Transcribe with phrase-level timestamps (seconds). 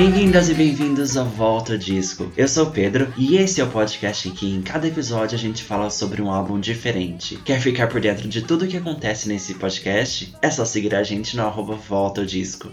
[0.00, 2.32] Bem-vindas e bem-vindos ao Volta Disco.
[2.34, 5.38] Eu sou o Pedro e esse é o podcast em que em cada episódio a
[5.38, 7.36] gente fala sobre um álbum diferente.
[7.44, 10.34] Quer ficar por dentro de tudo o que acontece nesse podcast?
[10.40, 12.70] É só seguir a gente no arroba Volta Disco.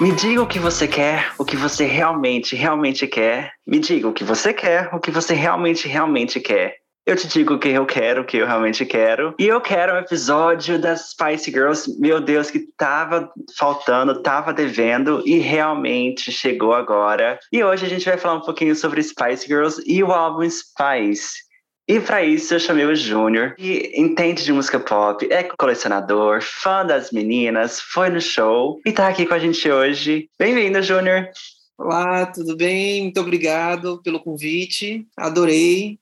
[0.00, 3.52] Me diga o que você quer, o que você realmente, realmente quer.
[3.66, 6.76] Me diga o que você quer, o que você realmente, realmente quer.
[7.06, 9.34] Eu te digo o que eu quero, o que eu realmente quero.
[9.38, 15.22] E eu quero um episódio das Spice Girls, meu Deus, que tava faltando, tava devendo
[15.26, 17.38] e realmente chegou agora.
[17.52, 21.44] E hoje a gente vai falar um pouquinho sobre Spice Girls e o álbum Spice.
[21.86, 26.86] E para isso eu chamei o Júnior, que entende de música pop, é colecionador, fã
[26.86, 30.30] das meninas, foi no show e tá aqui com a gente hoje.
[30.38, 31.28] Bem-vindo, Júnior!
[31.76, 33.02] Olá, tudo bem?
[33.02, 35.98] Muito obrigado pelo convite, adorei.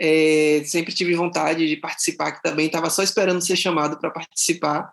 [0.00, 4.92] É, sempre tive vontade de participar aqui também, estava só esperando ser chamado para participar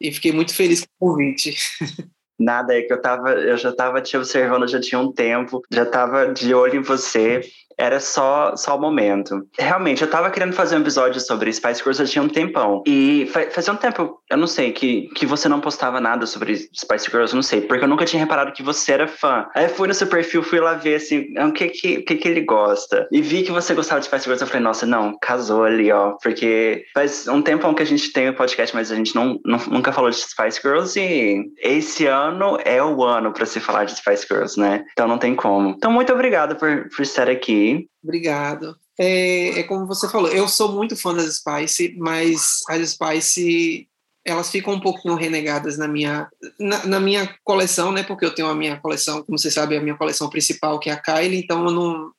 [0.00, 1.56] e fiquei muito feliz com o convite.
[2.38, 5.82] Nada, é que eu tava, eu já estava te observando já tinha um tempo, já
[5.82, 7.42] estava de olho em você
[7.80, 9.46] era só, só o momento.
[9.58, 12.82] Realmente, eu tava querendo fazer um episódio sobre Spice Girls já tinha um tempão.
[12.86, 17.10] E fazia um tempo, eu não sei, que, que você não postava nada sobre Spice
[17.10, 19.46] Girls, não sei, porque eu nunca tinha reparado que você era fã.
[19.54, 22.04] Aí eu fui no seu perfil, fui lá ver, assim, ah, o que que, o
[22.04, 23.08] que que ele gosta.
[23.10, 26.12] E vi que você gostava de Spice Girls, eu falei, nossa, não, casou ali, ó.
[26.22, 29.40] Porque faz um tempão que a gente tem o um podcast, mas a gente não,
[29.44, 33.84] não, nunca falou de Spice Girls e esse ano é o ano para se falar
[33.84, 34.84] de Spice Girls, né?
[34.92, 35.70] Então não tem como.
[35.70, 37.69] Então, muito obrigado por, por estar aqui.
[38.02, 38.76] Obrigado.
[38.98, 43.88] É, é, como você falou, eu sou muito fã das Spice, mas as Spice
[44.24, 48.02] elas ficam um pouquinho renegadas na minha na, na, minha coleção, né?
[48.02, 50.92] Porque eu tenho a minha coleção, como você sabe, a minha coleção principal que é
[50.92, 52.12] a Kylie, então eu não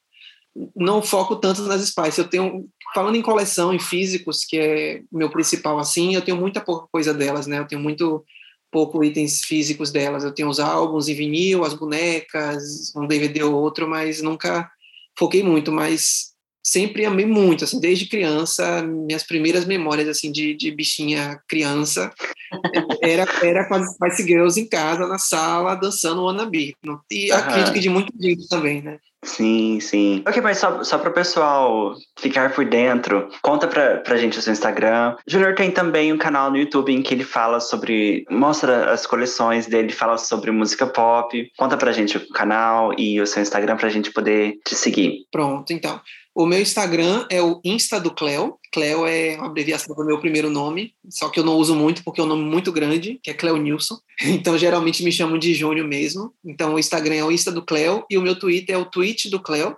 [0.75, 2.19] não foco tanto nas Spice.
[2.19, 6.59] Eu tenho falando em coleção, em físicos, que é meu principal assim, eu tenho muita
[6.59, 7.59] pouca coisa delas, né?
[7.59, 8.25] Eu tenho muito
[8.71, 10.23] pouco itens físicos delas.
[10.23, 14.69] Eu tenho os álbuns em vinil, as bonecas, um DVD ou outro, mas nunca
[15.17, 16.31] foquei muito, mas
[16.63, 22.13] sempre amei muito, assim, desde criança, minhas primeiras memórias, assim, de, de bichinha criança,
[23.01, 26.75] era, era com as Spice Girls em casa, na sala, dançando o Wannabe.
[27.09, 28.99] E acredito que de muita gente também, né?
[29.23, 30.23] Sim, sim.
[30.27, 34.41] Ok, mas só, só para o pessoal ficar por dentro, conta pra, pra gente o
[34.41, 35.15] seu Instagram.
[35.27, 38.25] Junior tem também um canal no YouTube em que ele fala sobre.
[38.29, 41.51] mostra as coleções dele, fala sobre música pop.
[41.57, 45.25] Conta pra gente o canal e o seu Instagram pra gente poder te seguir.
[45.31, 46.01] Pronto, então.
[46.33, 48.57] O meu Instagram é o Insta do Cleo.
[48.71, 52.21] Cleo é uma abreviação do meu primeiro nome, só que eu não uso muito porque
[52.21, 53.97] é um nome muito grande, que é Cleo Nilson.
[54.23, 56.31] Então, geralmente me chamam de Júnior mesmo.
[56.45, 59.31] Então, o Instagram é o Insta do Cleo e o meu Twitter é o Tweet
[59.31, 59.75] do Cleo.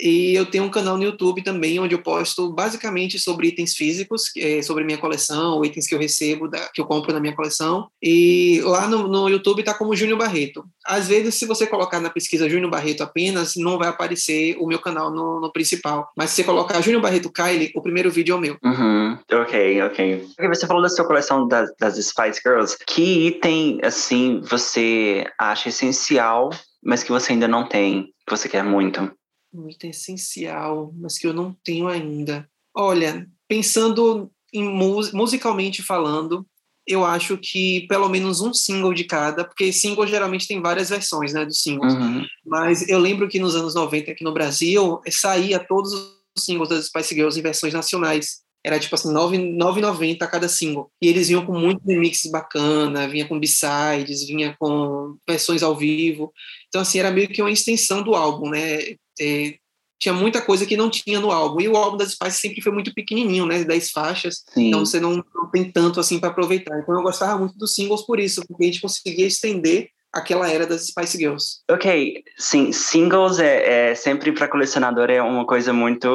[0.00, 4.30] E eu tenho um canal no YouTube também, onde eu posto basicamente sobre itens físicos,
[4.36, 7.88] é, sobre minha coleção, itens que eu recebo, da, que eu compro na minha coleção.
[8.02, 10.64] E lá no, no YouTube está como Júnior Barreto.
[10.86, 14.78] Às vezes, se você colocar na pesquisa Júnior Barreto apenas, não vai aparecer o meu
[14.78, 16.08] canal no, no principal.
[16.16, 18.56] Mas se você colocar Júnior Barreto Kylie, o primeiro vídeo é o meu.
[18.62, 19.18] Uhum.
[19.32, 20.26] Ok, ok.
[20.48, 22.76] Você falou da sua coleção das, das Spice Girls.
[22.86, 26.50] Que item, assim, você acha essencial,
[26.82, 29.10] mas que você ainda não tem, que você quer muito?
[29.52, 32.48] Um item essencial, mas que eu não tenho ainda.
[32.74, 36.46] Olha, pensando em musicalmente falando,
[36.86, 41.34] eu acho que pelo menos um single de cada, porque single geralmente tem várias versões,
[41.34, 41.92] né, dos singles.
[41.92, 42.24] Uhum.
[42.46, 46.86] Mas eu lembro que nos anos 90 aqui no Brasil, saía todos os singles das
[46.86, 48.40] Spice Girls em versões nacionais.
[48.64, 50.90] Era tipo assim, 9,90 cada single.
[51.00, 56.32] E eles vinham com muito remix bacana, vinha com b-sides, vinha com versões ao vivo.
[56.68, 58.96] Então, assim, era meio que uma extensão do álbum, né?
[59.20, 59.54] É,
[60.00, 61.60] tinha muita coisa que não tinha no álbum.
[61.60, 63.64] E o álbum das Spice sempre foi muito pequenininho, né?
[63.64, 64.44] 10 faixas.
[64.54, 64.68] Sim.
[64.68, 66.78] Então você não, não, tem tanto assim para aproveitar.
[66.78, 70.66] Então eu gostava muito dos singles por isso, porque a gente conseguia estender aquela era
[70.66, 71.58] das Spice Girls.
[71.70, 76.08] Ok, sim, singles é, é sempre para colecionador é uma coisa muito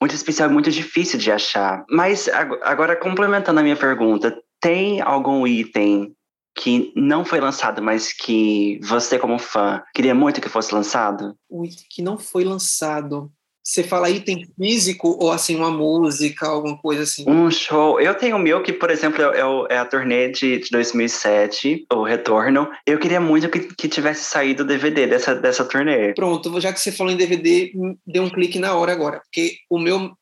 [0.00, 1.84] muito especial, muito difícil de achar.
[1.90, 2.28] Mas
[2.62, 6.15] agora complementando a minha pergunta, tem algum item
[6.56, 11.36] que não foi lançado, mas que você, como fã, queria muito que fosse lançado?
[11.48, 13.30] O item que não foi lançado.
[13.62, 17.28] Você fala item físico ou assim uma música, alguma coisa assim?
[17.28, 18.00] Um show.
[18.00, 22.04] Eu tenho o meu que, por exemplo, é, é a turnê de, de 2007, o
[22.04, 22.68] Retorno.
[22.86, 26.14] Eu queria muito que, que tivesse saído o DVD dessa, dessa turnê.
[26.14, 27.72] Pronto, já que você falou em DVD,
[28.06, 30.12] deu um clique na hora agora, porque o meu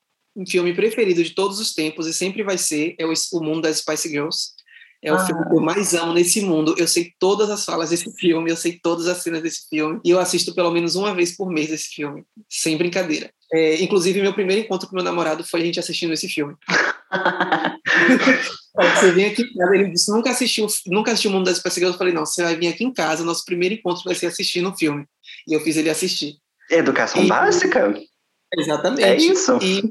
[0.49, 3.77] filme preferido de todos os tempos e sempre vai ser é o, o Mundo das
[3.77, 4.55] Spice Girls
[5.05, 5.27] É o ah.
[5.27, 6.75] filme que eu mais amo nesse mundo.
[6.79, 10.01] Eu sei todas as falas desse filme, eu sei todas as cenas desse filme.
[10.03, 12.25] E eu assisto pelo menos uma vez por mês esse filme.
[12.49, 13.31] Sem brincadeira.
[13.53, 16.57] É, inclusive, meu primeiro encontro com meu namorado foi a gente assistindo esse filme.
[18.97, 21.95] você vem aqui em casa, ele disse, nunca assistiu, nunca assistiu o Mundo das Perseguidas.
[21.95, 24.71] Eu falei, não, você vai vir aqui em casa, nosso primeiro encontro vai ser assistindo
[24.71, 25.05] o filme.
[25.47, 26.37] E eu fiz ele assistir.
[26.71, 27.95] Educação e, básica.
[28.59, 29.05] Exatamente.
[29.05, 29.59] É isso.
[29.63, 29.83] E,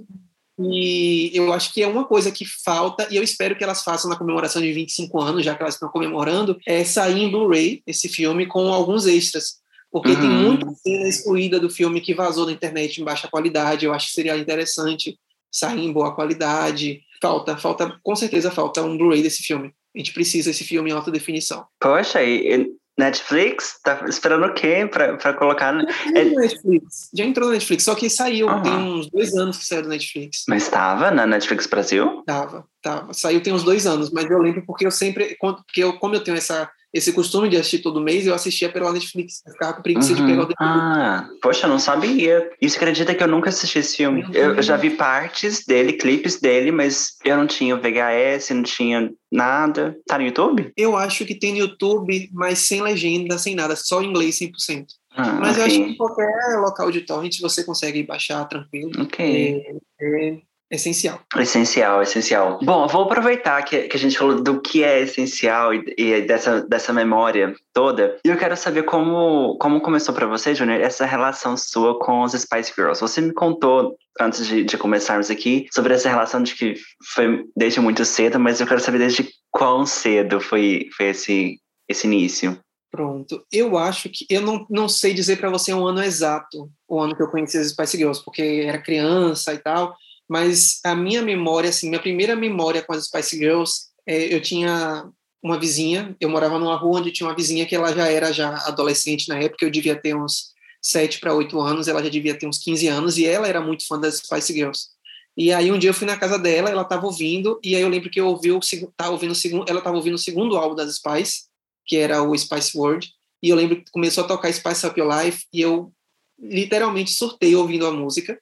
[0.59, 4.09] e eu acho que é uma coisa que falta, e eu espero que elas façam
[4.09, 8.07] na comemoração de 25 anos, já que elas estão comemorando, é sair em Blu-ray esse
[8.07, 9.61] filme com alguns extras.
[9.91, 10.19] Porque uhum.
[10.19, 13.85] tem muita cena excluída do filme que vazou na internet em baixa qualidade.
[13.85, 15.19] Eu acho que seria interessante
[15.51, 17.01] sair em boa qualidade.
[17.21, 19.71] Falta, falta, com certeza falta um Blu-ray desse filme.
[19.95, 21.65] A gente precisa desse filme em alta definição.
[21.79, 23.79] Poxa, e Netflix?
[23.83, 25.73] Tá esperando o quê pra, pra colocar?
[25.73, 26.47] Já entrou, é...
[26.47, 27.09] Netflix.
[27.13, 28.61] Já entrou na Netflix, só que saiu, uhum.
[28.61, 30.43] tem uns dois anos que saiu da Netflix.
[30.47, 32.23] Mas estava na Netflix Brasil?
[32.25, 33.13] Tava, tava.
[33.13, 36.23] Saiu tem uns dois anos, mas eu lembro porque eu sempre, porque eu, como eu
[36.23, 39.41] tenho essa esse costume de assistir todo mês, eu assistia pela Netflix.
[39.45, 40.15] Eu ficava com preguiça uhum.
[40.15, 40.55] de pegar o DVD.
[40.59, 42.51] Ah, poxa, não sabia.
[42.61, 44.23] Isso acredita que eu nunca assisti esse filme.
[44.23, 44.31] Uhum.
[44.33, 49.11] Eu, eu, já vi partes dele, clipes dele, mas eu não tinha VHS, não tinha
[49.31, 49.97] nada.
[50.05, 50.71] Tá no YouTube?
[50.77, 54.85] Eu acho que tem no YouTube, mas sem legenda, sem nada, só em inglês 100%.
[55.15, 55.61] Ah, mas okay.
[55.61, 58.91] eu acho que em qualquer local de torrent você consegue baixar tranquilo.
[59.01, 59.25] Ok.
[59.25, 60.37] É, é
[60.73, 61.21] essencial.
[61.37, 62.59] Essencial, essencial.
[62.63, 66.61] Bom, vou aproveitar que, que a gente falou do que é essencial e, e, dessa,
[66.61, 68.17] dessa memória toda.
[68.25, 72.33] E eu quero saber como, como começou para você, Junior, essa relação sua com os
[72.33, 72.99] Spice Girls.
[72.99, 76.73] Você me contou, antes de, de começarmos aqui, sobre essa relação de que
[77.13, 82.07] foi desde muito cedo, mas eu quero saber desde quão cedo foi, foi esse, esse
[82.07, 82.59] início.
[82.89, 83.43] Pronto.
[83.51, 87.15] Eu acho que eu não, não sei dizer para você um ano exato, o ano
[87.15, 89.95] que eu conheci as Spice Girls, porque era criança e tal
[90.29, 93.73] mas a minha memória, assim, minha primeira memória com as Spice Girls,
[94.07, 95.09] é, eu tinha
[95.41, 98.55] uma vizinha, eu morava numa rua onde tinha uma vizinha que ela já era já
[98.67, 102.47] adolescente na época, eu devia ter uns 7 para 8 anos, ela já devia ter
[102.47, 104.87] uns 15 anos, e ela era muito fã das Spice Girls.
[105.35, 107.89] E aí um dia eu fui na casa dela, ela estava ouvindo, e aí eu
[107.89, 108.59] lembro que eu ouvi o,
[108.95, 111.45] tá ouvindo segundo, ela estava ouvindo o segundo álbum das Spice,
[111.85, 113.11] que era o Spice World,
[113.41, 115.91] e eu lembro que começou a tocar Spice Up Your Life, e eu
[116.39, 118.39] literalmente surtei ouvindo a música,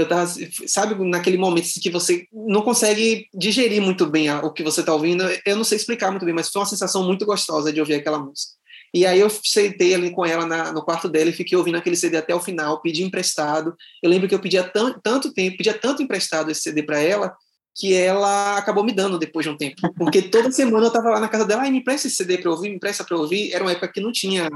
[0.00, 0.30] eu tava,
[0.66, 4.92] sabe, naquele momento assim, que você não consegue digerir muito bem o que você está
[4.92, 5.24] ouvindo.
[5.46, 8.18] Eu não sei explicar muito bem, mas foi uma sensação muito gostosa de ouvir aquela
[8.18, 8.60] música.
[8.92, 11.96] E aí eu sentei ali com ela na, no quarto dela e fiquei ouvindo aquele
[11.96, 13.74] CD até o final, pedi emprestado.
[14.02, 17.32] Eu lembro que eu pedia tanto tempo, pedia tanto emprestado esse CD para ela,
[17.76, 19.76] que ela acabou me dando depois de um tempo.
[19.96, 22.50] Porque toda semana eu estava lá na casa dela, ai, me empresta esse CD para
[22.50, 23.52] ouvir, me empresta para ouvir.
[23.52, 24.48] Era uma época que não tinha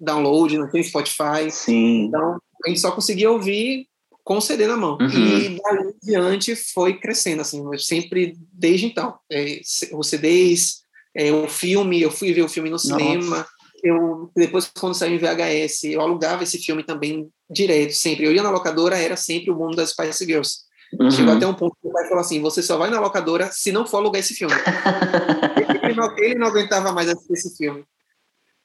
[0.00, 1.48] download, não tinha Spotify.
[1.50, 2.06] Sim.
[2.06, 3.86] Então, a gente só conseguia ouvir
[4.26, 4.98] com o CD na mão.
[5.00, 5.06] Uhum.
[5.08, 9.16] E daí em diante foi crescendo, assim, sempre, desde então.
[9.30, 9.60] É,
[9.92, 10.82] os CDs,
[11.14, 13.46] é, o filme, eu fui ver o filme no cinema.
[13.84, 18.26] Eu, depois, quando saiu em VHS, eu alugava esse filme também direto, sempre.
[18.26, 20.56] Eu ia na locadora, era sempre o mundo das Spice Girls.
[21.00, 21.08] Uhum.
[21.08, 23.70] Chegou até um ponto que o pai falou assim: você só vai na locadora se
[23.70, 24.54] não for alugar esse filme.
[25.84, 27.84] ele, não, ele, não, aguentava mais assistir esse filme.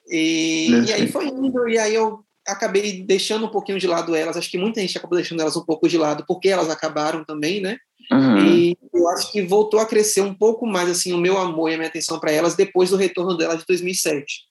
[0.09, 4.38] E, e aí foi indo, e aí eu acabei deixando um pouquinho de lado elas.
[4.38, 7.61] Acho que muita gente acabou deixando elas um pouco de lado, porque elas acabaram também,
[7.61, 7.77] né?
[8.11, 8.45] Uhum.
[8.45, 11.75] E eu acho que voltou a crescer um pouco mais assim o meu amor e
[11.75, 14.43] a minha atenção para elas depois do retorno delas de 2007.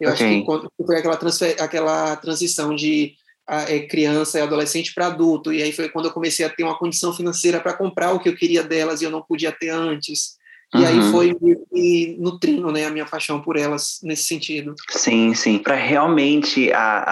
[0.00, 0.26] Eu okay.
[0.26, 3.14] acho que quando foi aquela, transfer, aquela transição de
[3.46, 6.64] a, é, criança e adolescente para adulto, e aí foi quando eu comecei a ter
[6.64, 9.68] uma condição financeira para comprar o que eu queria delas e eu não podia ter
[9.68, 10.36] antes.
[10.74, 10.86] E uhum.
[10.86, 11.36] aí foi
[11.72, 14.74] me nutrindo né, a minha paixão por elas nesse sentido.
[14.90, 15.58] Sim, sim.
[15.58, 17.04] Para realmente a,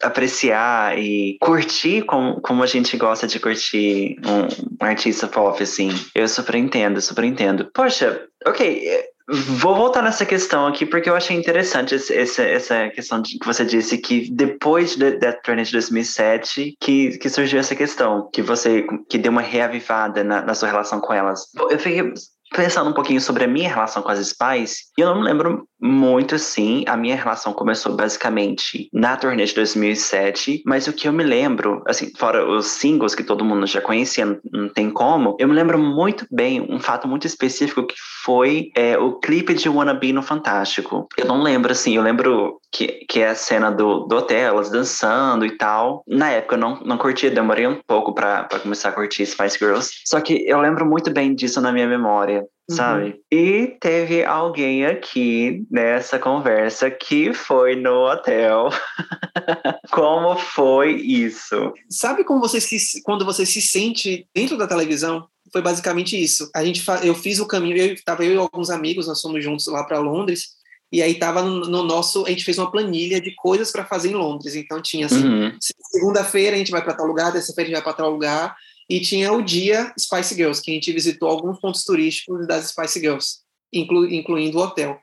[0.00, 5.60] a, apreciar e curtir como, como a gente gosta de curtir um, um artista pop,
[5.60, 5.90] assim.
[6.14, 7.68] Eu super entendo, super entendo.
[7.74, 9.10] Poxa, ok.
[9.28, 13.46] Vou voltar nessa questão aqui, porque eu achei interessante esse, essa, essa questão de, que
[13.46, 18.42] você disse que depois da de, Turnê de 2007 que, que surgiu essa questão, que
[18.42, 21.46] você que deu uma reavivada na, na sua relação com elas.
[21.70, 22.12] Eu fiquei
[22.52, 26.36] pensando um pouquinho sobre a minha relação com as Spice, eu não me lembro muito
[26.36, 26.84] assim.
[26.86, 31.82] A minha relação começou basicamente na turnê de 2007, mas o que eu me lembro,
[31.86, 35.78] assim, fora os singles que todo mundo já conhecia, não tem como, eu me lembro
[35.78, 40.22] muito bem um fato muito específico que foi é, o clipe de Wanna Be no
[40.22, 41.08] Fantástico.
[41.16, 44.70] Eu não lembro, assim, eu lembro que, que é a cena do, do hotel, elas
[44.70, 46.04] dançando e tal.
[46.06, 49.90] Na época eu não, não curtia, demorei um pouco para começar a curtir Spice Girls.
[50.04, 52.44] Só que eu lembro muito bem disso na minha memória.
[52.70, 52.76] Uhum.
[52.76, 53.20] sabe?
[53.30, 58.70] E teve alguém aqui nessa conversa que foi no hotel.
[59.90, 61.72] como foi isso?
[61.90, 65.26] Sabe como você se, quando você se sente dentro da televisão?
[65.52, 66.50] foi basicamente isso.
[66.54, 69.66] A gente, eu fiz o caminho, eu estava eu e alguns amigos, nós fomos juntos
[69.66, 70.54] lá para Londres,
[70.90, 74.10] e aí estava no, no, nosso, a gente fez uma planilha de coisas para fazer
[74.10, 74.54] em Londres.
[74.54, 75.56] Então tinha assim, uhum.
[75.60, 78.56] segunda-feira a gente vai para tal lugar, terça-feira a gente vai para tal lugar,
[78.92, 83.00] e tinha o dia Spice Girls, que a gente visitou alguns pontos turísticos das Spice
[83.00, 83.38] Girls,
[83.72, 84.98] inclu, incluindo o hotel.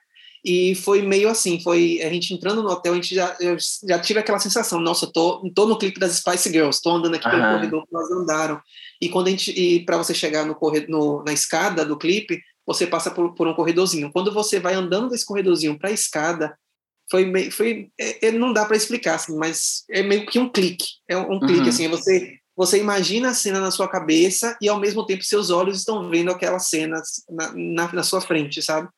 [0.45, 3.35] E foi meio assim, foi a gente entrando no hotel, a gente já,
[3.87, 7.25] já tive aquela sensação, nossa, tô, tô no clipe das Spice Girls, tô andando aqui
[7.25, 7.31] uhum.
[7.31, 8.61] pelo corredor que elas andaram.
[9.01, 12.85] E quando a gente e para você chegar no corredor, na escada do clipe, você
[12.85, 14.11] passa por, por um corredorzinho.
[14.13, 16.55] Quando você vai andando desse corredorzinho para a escada,
[17.09, 20.47] foi meio, foi é, é não dá para explicar assim, mas é meio que um
[20.47, 21.69] clique, é um, um clique uhum.
[21.69, 25.79] assim, você você imagina a cena na sua cabeça e ao mesmo tempo seus olhos
[25.79, 28.89] estão vendo aquela cena na, na, na sua frente, sabe?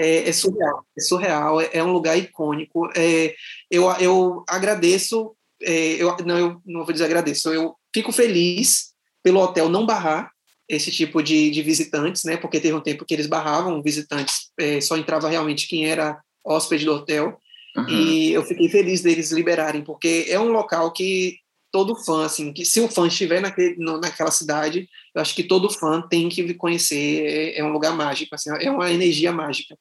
[0.00, 2.90] é, é surreal, é surreal, é, é, um lugar icônico.
[2.96, 3.34] É,
[3.70, 9.40] eu, eu agradeço, é, eu, não, eu não vou dizer agradeço, eu fico feliz pelo
[9.40, 10.30] hotel não barrar
[10.66, 12.36] esse tipo de, de visitantes, né?
[12.36, 16.84] Porque teve um tempo que eles barravam visitantes, é, só entrava realmente quem era hóspede
[16.84, 17.38] do hotel.
[17.76, 17.88] Uhum.
[17.88, 21.38] E eu fiquei feliz deles liberarem, porque é um local que
[21.72, 25.70] todo fã, assim, que se o fã estiver naquele, naquela cidade, eu acho que todo
[25.70, 29.76] fã tem que conhecer, é, é um lugar mágico, assim, é uma energia mágica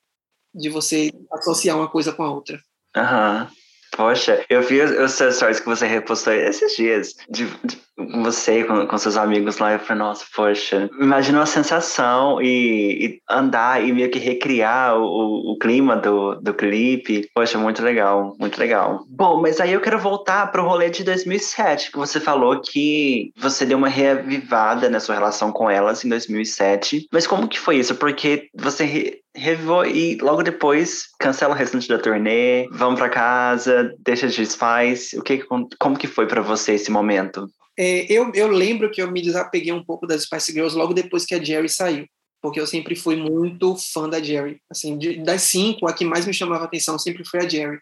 [0.54, 2.60] de você associar uma coisa com a outra.
[2.96, 3.48] Aham.
[3.50, 3.60] Uhum.
[3.92, 7.78] Poxa, eu vi os seus stories que você repostou esses dias de, de
[8.22, 9.74] você com, com, seus amigos lá.
[9.74, 15.54] Eu falei, nossa, poxa, imagina a sensação e, e, andar e meio que recriar o,
[15.54, 17.30] o clima do, do clipe.
[17.34, 19.04] Poxa, muito legal, muito legal.
[19.10, 23.32] Bom, mas aí eu quero voltar para o rolê de 2007, que você falou que
[23.38, 27.08] você deu uma reavivada na sua relação com elas em 2007.
[27.12, 27.96] Mas como que foi isso?
[27.96, 34.28] Porque você revivou e logo depois cancela o restante da turnê, vão para casa, deixa
[34.28, 35.18] de Spice.
[35.18, 35.44] O que,
[35.80, 37.48] como que foi para você esse momento?
[37.82, 41.26] É, eu, eu lembro que eu me desapeguei um pouco das Spice Girls logo depois
[41.26, 42.06] que a Jerry saiu,
[42.42, 44.62] porque eu sempre fui muito fã da Jerry.
[44.70, 47.80] Assim, de, das cinco, a que mais me chamava atenção sempre foi a Jerry.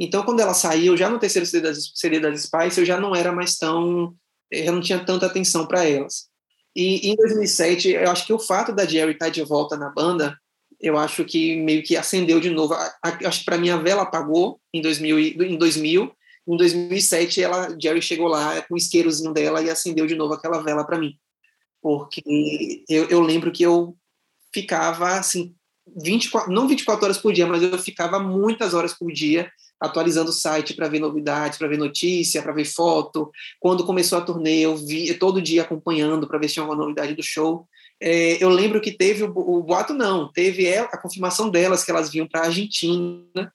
[0.00, 3.14] Então, quando ela saiu, já no terceiro CD das, CD das Spice, eu já não
[3.14, 4.12] era mais tão.
[4.50, 6.26] Eu não tinha tanta atenção para elas.
[6.74, 9.90] E em 2007, eu acho que o fato da Jerry estar tá de volta na
[9.90, 10.36] banda
[10.80, 12.74] eu acho que meio que acendeu de novo.
[13.02, 16.12] Acho que para mim a vela apagou em 2000, em 2000.
[16.46, 20.62] Em 2007, ela, Jerry chegou lá com o isqueirozinho dela e acendeu de novo aquela
[20.62, 21.16] vela para mim.
[21.82, 23.96] Porque eu, eu lembro que eu
[24.52, 25.54] ficava assim,
[25.96, 29.50] 24, não 24 horas por dia, mas eu ficava muitas horas por dia
[29.80, 33.30] atualizando o site para ver novidades, para ver notícia, para ver foto.
[33.60, 37.14] Quando começou a turnê, eu vi todo dia acompanhando para ver se tinha alguma novidade
[37.14, 37.68] do show.
[38.00, 42.10] É, eu lembro que teve o, o boato, não, teve a confirmação delas que elas
[42.10, 43.52] vinham para a Argentina.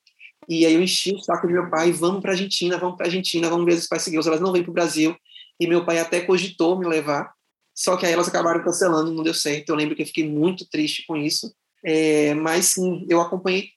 [0.47, 3.49] E aí eu enchi o saco de meu pai, vamos para Argentina, vamos para Argentina,
[3.49, 5.15] vamos ver as Spice Girls, elas não vêm para o Brasil.
[5.59, 7.33] E meu pai até cogitou me levar,
[7.75, 9.69] só que aí elas acabaram cancelando, não deu certo.
[9.69, 11.53] Eu lembro que eu fiquei muito triste com isso.
[11.83, 13.69] É, mas sim, eu acompanhei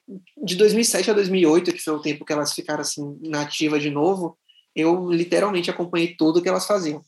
[0.43, 3.91] de 2007 a 2008, que foi o tempo que elas ficaram assim na ativa de
[3.91, 4.37] novo.
[4.75, 7.03] Eu literalmente acompanhei tudo que elas faziam.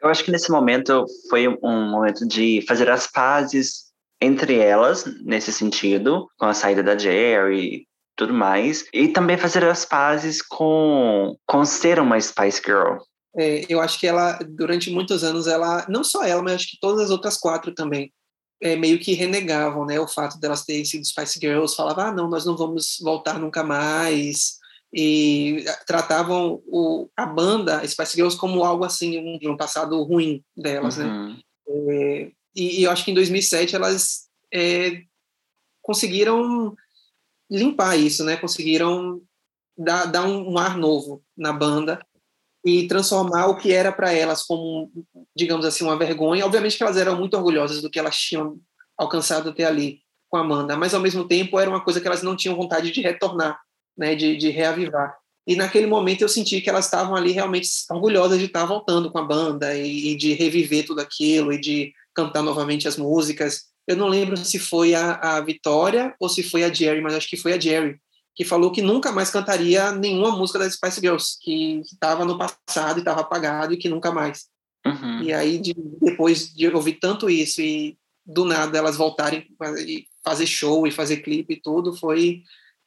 [0.00, 5.52] Eu acho que nesse momento foi um momento de fazer as pazes entre elas, nesse
[5.52, 11.64] sentido, com a saída da Jerry tudo mais, e também fazer as pazes com, com
[11.64, 12.98] ser uma Spice Girl.
[13.36, 16.78] É, eu acho que ela, durante muitos anos, ela, não só ela, mas acho que
[16.80, 18.12] todas as outras quatro também,
[18.60, 22.28] é, meio que renegavam né, o fato delas terem sido Spice Girls, falavam, ah, não,
[22.28, 24.58] nós não vamos voltar nunca mais,
[24.92, 30.98] e tratavam o, a banda Spice Girls como algo assim, um, um passado ruim delas,
[30.98, 31.06] né?
[31.06, 31.28] uhum.
[31.28, 31.38] né?
[31.68, 35.02] É, e, e, eu acho que em 2007 elas é,
[35.80, 36.76] conseguiram
[37.52, 38.36] limpar isso, né?
[38.36, 39.20] Conseguiram
[39.76, 42.04] dar, dar um, ar novo na banda
[42.64, 44.90] e transformar o que era para elas como,
[45.36, 46.46] digamos assim, uma vergonha.
[46.46, 48.58] Obviamente que elas eram muito orgulhosas do que elas tinham
[48.96, 52.22] alcançado até ali com a Amanda, mas ao mesmo tempo era uma coisa que elas
[52.22, 53.60] não tinham vontade de retornar
[53.96, 55.16] né, de, de reavivar.
[55.46, 59.18] E naquele momento eu senti que elas estavam ali realmente orgulhosas de estar voltando com
[59.18, 63.71] a banda e, e, de reviver tudo aquilo e de cantar novamente as músicas.
[63.92, 67.28] Eu não lembro se foi a, a Vitória ou se foi a Jerry, mas acho
[67.28, 67.98] que foi a Jerry,
[68.34, 72.96] que falou que nunca mais cantaria nenhuma música das Spice Girls, que estava no passado
[72.96, 74.46] e estava apagado e que nunca mais.
[74.86, 75.22] Uhum.
[75.22, 79.46] E aí, de, depois de ouvir tanto isso e do nada elas voltarem
[79.86, 82.42] e fazer show e fazer clipe e tudo, foi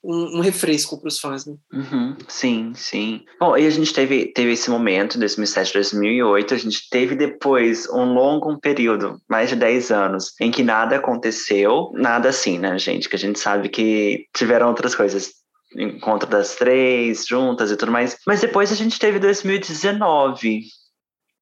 [0.05, 1.55] um, um refresco para os fãs, né?
[1.74, 3.25] Uhum, sim, sim.
[3.39, 8.13] Bom, e a gente teve, teve esse momento, 2007, 2008, a gente teve depois um
[8.13, 13.09] longo período, mais de 10 anos, em que nada aconteceu, nada assim, né, gente?
[13.09, 15.33] Que a gente sabe que tiveram outras coisas
[15.77, 18.17] encontro das três juntas e tudo mais.
[18.25, 20.62] Mas depois a gente teve 2019,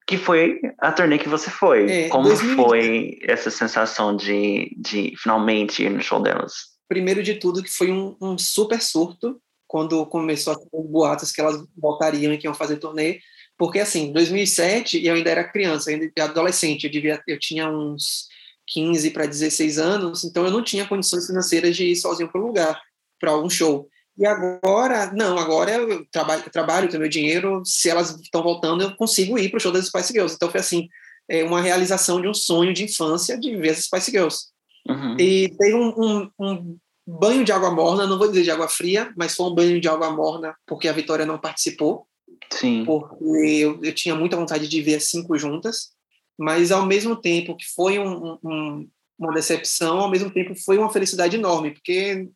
[0.08, 1.89] que foi a turnê que você foi.
[1.89, 6.73] É, Como 2000 foi essa sensação de, de finalmente ir no show delas?
[6.88, 11.32] Primeiro de tudo, que foi um, um super surto quando começou a ter os boatos
[11.32, 13.20] que elas voltariam e que iam fazer turnê.
[13.58, 18.28] Porque, assim, 2007 eu ainda era criança, ainda adolescente, eu, devia, eu tinha uns
[18.68, 22.46] 15 para 16 anos, então eu não tinha condições financeiras de ir sozinho para um
[22.46, 22.82] lugar,
[23.20, 23.88] para algum show.
[24.18, 28.96] E agora, não, agora eu trabalho, trabalho tenho meu dinheiro, se elas estão voltando, eu
[28.96, 30.36] consigo ir para o show das Spice Girls.
[30.36, 30.88] Então foi assim,
[31.28, 34.52] é uma realização de um sonho de infância de ver as Spice Girls.
[34.88, 35.16] Uhum.
[35.18, 39.13] E teve um, um, um banho de água morna, não vou dizer de água fria,
[39.18, 42.08] mas foi um banho de água morna porque a Vitória não participou,
[42.52, 42.84] Sim.
[42.86, 45.92] porque eu, eu tinha muita vontade de ver as cinco juntas,
[46.38, 48.88] mas ao mesmo tempo que foi um, um,
[49.18, 52.30] uma decepção, ao mesmo tempo foi uma felicidade enorme, porque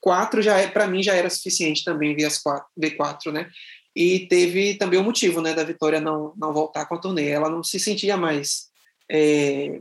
[0.00, 3.48] quatro já é para mim já era suficiente também ver as quatro, ver quatro, né?
[3.96, 7.28] E teve também o motivo, né, da Vitória não não voltar com a turnê.
[7.28, 8.68] Ela não se sentia mais
[9.10, 9.80] é,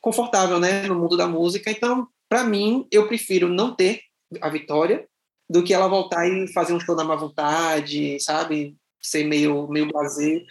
[0.00, 1.70] confortável, né, no mundo da música.
[1.70, 4.00] Então, para mim, eu prefiro não ter
[4.40, 5.06] a Vitória
[5.48, 8.76] do que ela voltar e fazer um show da má vontade, sabe?
[9.00, 10.44] Ser meio meio blazer.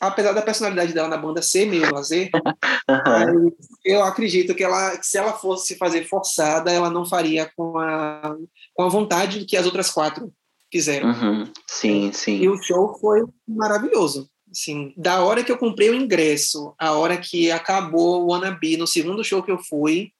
[0.00, 2.30] Apesar da personalidade dela na banda ser meio blazer,
[2.88, 3.52] mas
[3.84, 8.36] eu acredito que ela, que se ela fosse fazer forçada, ela não faria com a,
[8.74, 10.32] com a vontade que as outras quatro
[10.72, 11.10] fizeram.
[11.10, 11.52] Uhum.
[11.66, 12.48] Sim, E sim.
[12.48, 14.28] o show foi maravilhoso.
[14.50, 18.86] Assim, da hora que eu comprei o ingresso, a hora que acabou o Wannabe, no
[18.86, 20.12] segundo show que eu fui,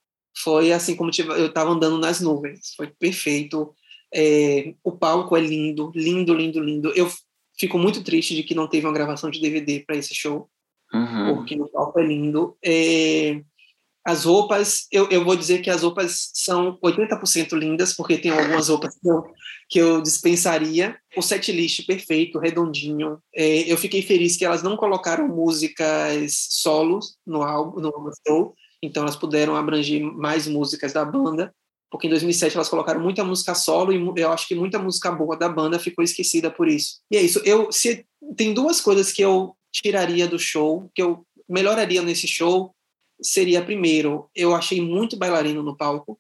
[0.42, 2.74] foi assim como eu estava andando nas nuvens.
[2.76, 3.74] Foi perfeito.
[4.14, 6.92] É, o palco é lindo, lindo, lindo, lindo.
[6.94, 7.10] Eu
[7.58, 10.48] fico muito triste de que não teve uma gravação de DVD para esse show
[10.92, 11.36] Uhum.
[11.36, 12.56] porque o palco é lindo.
[12.64, 13.40] É,
[14.04, 18.68] as roupas, eu, eu vou dizer que as roupas são 80% lindas, porque tem algumas
[18.68, 19.22] roupas que eu,
[19.68, 20.96] que eu dispensaria.
[21.16, 23.18] O set list perfeito, redondinho.
[23.34, 27.92] É, eu fiquei feliz que elas não colocaram músicas solos no álbum, no
[28.26, 31.54] show, então elas puderam abranger mais músicas da banda,
[31.90, 35.36] porque em 2007 elas colocaram muita música solo e eu acho que muita música boa
[35.36, 37.00] da banda ficou esquecida por isso.
[37.10, 37.40] E é isso.
[37.44, 42.74] Eu se tem duas coisas que eu tiraria do show, que eu melhoraria nesse show,
[43.22, 46.18] seria primeiro, eu achei muito bailarino no palco,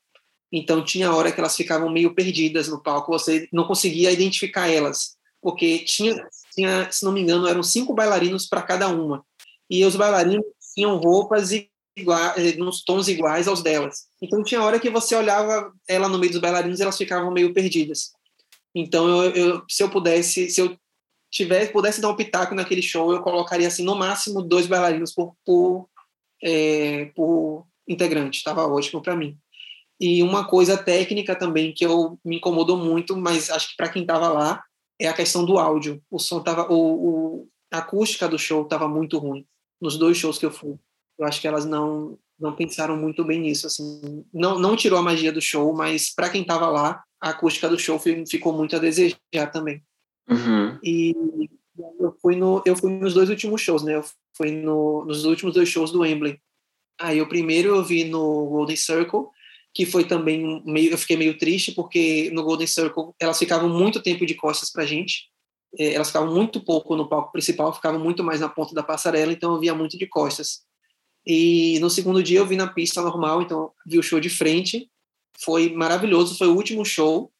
[0.52, 5.16] então tinha hora que elas ficavam meio perdidas no palco, você não conseguia identificar elas,
[5.40, 9.24] porque tinha, tinha se não me engano, eram cinco bailarinos para cada uma,
[9.68, 11.50] e os bailarinos tinham roupas
[11.96, 14.06] iguais, nos tons iguais aos delas.
[14.20, 18.12] Então tinha hora que você olhava ela no meio dos bailarinos, elas ficavam meio perdidas.
[18.74, 20.76] Então eu, eu se eu pudesse, se eu
[21.30, 25.34] tivesse pudesse dar um pitaco naquele show, eu colocaria assim no máximo dois bailarinos por
[25.44, 25.88] por,
[26.42, 28.38] é, por integrante.
[28.38, 29.36] Estava ótimo para mim.
[30.00, 34.02] E uma coisa técnica também que eu me incomodou muito, mas acho que para quem
[34.02, 34.62] estava lá
[34.98, 36.02] é a questão do áudio.
[36.10, 39.46] O som tava, o, o a acústica do show estava muito ruim
[39.80, 40.76] nos dois shows que eu fui.
[41.18, 44.24] Eu acho que elas não não pensaram muito bem nisso, assim.
[44.32, 47.78] Não não tirou a magia do show, mas para quem estava lá, a acústica do
[47.78, 49.82] show fi- ficou muito a desejar também.
[50.28, 50.78] Uhum.
[50.82, 51.14] E
[51.98, 53.96] eu fui, no, eu fui nos dois últimos shows, né?
[53.96, 54.04] Eu
[54.36, 56.40] fui no, nos últimos dois shows do Wembley.
[57.00, 59.26] Aí o primeiro eu vi no Golden Circle,
[59.72, 64.02] que foi também meio, eu fiquei meio triste porque no Golden Circle elas ficavam muito
[64.02, 65.30] tempo de costas pra gente.
[65.78, 69.32] Eh, Elas ficavam muito pouco no palco principal, ficavam muito mais na ponta da passarela,
[69.32, 70.62] então eu via muito de costas.
[71.26, 74.90] E no segundo dia eu vi na pista normal, então vi o show de frente.
[75.38, 77.32] Foi maravilhoso, foi o último show.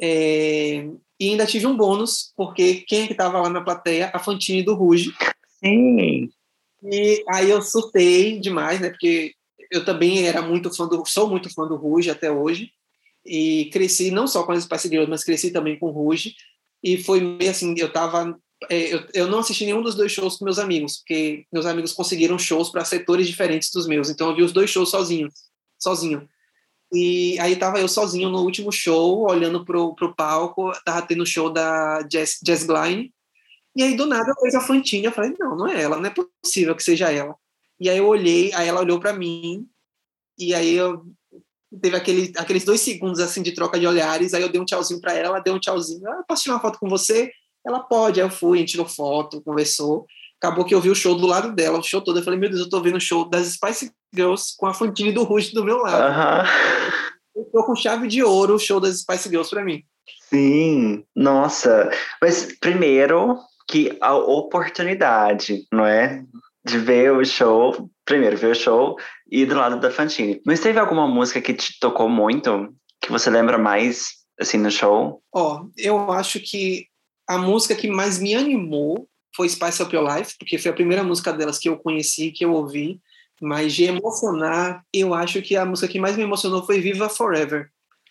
[0.00, 0.86] É,
[1.22, 4.10] e ainda tive um bônus, porque quem é que estava lá na plateia?
[4.12, 5.14] A Fantine do Ruge.
[5.64, 6.28] Sim.
[6.82, 8.90] E aí eu surtei demais, né?
[8.90, 9.32] Porque
[9.70, 12.72] eu também era muito fã do, sou muito fã do Ruge até hoje.
[13.24, 16.34] E cresci não só com as Spice Girls, mas cresci também com o Ruge.
[16.82, 18.36] E foi meio assim, eu tava
[18.68, 21.92] é, eu, eu não assisti nenhum dos dois shows com meus amigos, porque meus amigos
[21.92, 24.10] conseguiram shows para setores diferentes dos meus.
[24.10, 25.28] Então eu vi os dois shows sozinho,
[25.78, 26.28] sozinho.
[26.92, 31.26] E aí tava eu sozinho no último show, olhando pro, pro palco, tava tendo o
[31.26, 33.12] show da Jess, Jess Glynne,
[33.74, 36.14] e aí do nada fez a Fantine, eu falei, não, não é ela, não é
[36.42, 37.34] possível que seja ela.
[37.80, 39.66] E aí eu olhei, aí ela olhou para mim,
[40.38, 41.02] e aí eu
[41.80, 45.00] teve aquele, aqueles dois segundos assim de troca de olhares, aí eu dei um tchauzinho
[45.00, 47.32] para ela, ela deu um tchauzinho, ah, posso tirar uma foto com você?
[47.66, 50.04] Ela pode, aí eu fui, a gente tirou foto, conversou,
[50.42, 52.50] acabou que eu vi o show do lado dela, o show todo, eu falei, meu
[52.50, 55.64] Deus, eu tô vendo o show das Spice Girls com a Fantine do Ruge do
[55.64, 56.02] meu lado.
[56.02, 56.44] Aham.
[57.34, 59.84] Eu tô com chave de ouro o show das Spice Girls para mim.
[60.28, 61.04] Sim.
[61.14, 61.90] Nossa.
[62.20, 66.24] Mas primeiro que a oportunidade, não é?
[66.64, 68.96] De ver o show, primeiro ver o show
[69.30, 70.42] e do lado da Fantine.
[70.44, 74.08] Mas teve alguma música que te tocou muito, que você lembra mais,
[74.40, 75.22] assim, no show?
[75.32, 76.86] Ó, eu acho que
[77.28, 81.02] a música que mais me animou foi Spice Up Your Life, porque foi a primeira
[81.02, 83.00] música delas que eu conheci, que eu ouvi.
[83.40, 87.68] Mas de emocionar, eu acho que a música que mais me emocionou foi Viva Forever.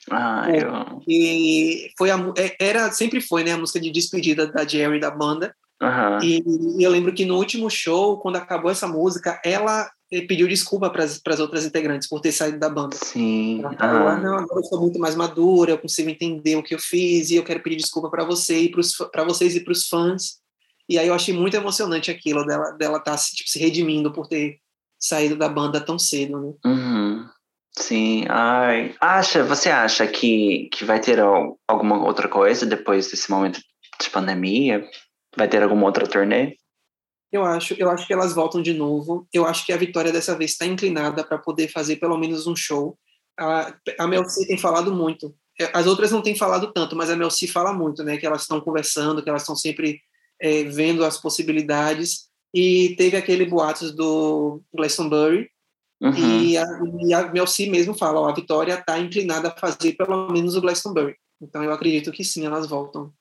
[0.10, 1.02] Ah, eu...
[1.08, 5.12] E foi a, é, era, sempre foi, né, a música de despedida da Jerry da
[5.12, 5.56] banda.
[5.82, 6.24] Uhum.
[6.24, 9.90] E, eu lembro que no último show, quando acabou essa música, ela
[10.28, 12.98] pediu desculpa para as outras integrantes por ter saído da banda.
[12.98, 13.62] Sim.
[13.62, 16.76] Ela falou, ah, não, agora eu sou muito mais madura, eu consigo entender o que
[16.76, 18.70] eu fiz e eu quero pedir desculpa para você
[19.12, 20.41] para vocês e para os fãs.
[20.90, 24.28] E aí eu achei muito emocionante aquilo dela dela estar tá, tipo, se redimindo por
[24.28, 24.58] ter
[25.00, 26.54] saído da banda tão cedo, né?
[26.66, 27.30] Uhum.
[27.78, 28.96] Sim, ai.
[29.00, 31.20] Acha, você acha que, que vai ter
[31.68, 33.60] alguma outra coisa depois desse momento
[34.02, 34.86] de pandemia?
[35.36, 36.56] Vai ter alguma outra turnê?
[37.32, 39.26] Eu acho, eu acho que elas voltam de novo.
[39.32, 42.56] Eu acho que a Vitória dessa vez está inclinada para poder fazer pelo menos um
[42.56, 42.98] show.
[43.40, 45.34] A, a Mel C tem falado muito.
[45.74, 48.18] As outras não têm falado tanto, mas a Mel C fala muito, né?
[48.18, 50.02] Que elas estão conversando, que elas estão sempre
[50.42, 52.30] é, vendo as possibilidades.
[52.54, 55.50] E teve aquele boatos do Glastonbury,
[56.02, 56.42] Uhum.
[56.42, 56.66] E, a,
[57.04, 60.62] e a Melci mesmo fala, ó, a Vitória está inclinada a fazer pelo menos o
[60.62, 61.16] Glastonbury.
[61.40, 63.14] Então eu acredito que sim, elas voltam.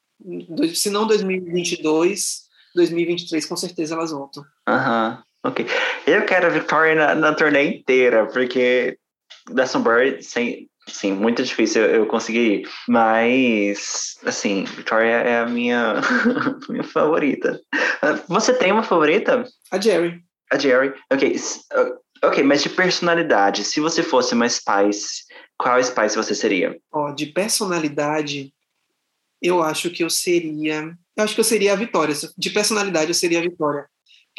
[0.74, 2.42] Se não 2022,
[2.74, 4.44] 2023 com certeza elas voltam.
[4.66, 5.50] Aham, uhum.
[5.50, 5.66] ok.
[6.06, 8.98] Eu quero a Vitória na, na turnê inteira, porque
[9.46, 12.68] Glastonbury, sem, sim, muito difícil eu conseguir ir.
[12.88, 16.00] Mas, assim, Victoria é a minha,
[16.68, 17.60] minha favorita.
[18.28, 19.44] Você tem uma favorita?
[19.70, 20.22] A Jerry.
[20.52, 20.94] A Jerry.
[21.10, 21.36] Ok.
[22.22, 25.24] Ok, mas de personalidade, se você fosse uma Spice,
[25.56, 26.76] qual Spice você seria?
[26.92, 28.52] Ó, de personalidade,
[29.40, 30.94] eu acho que eu seria.
[31.16, 32.14] Eu acho que eu seria a Vitória.
[32.36, 33.88] De personalidade, eu seria a Vitória.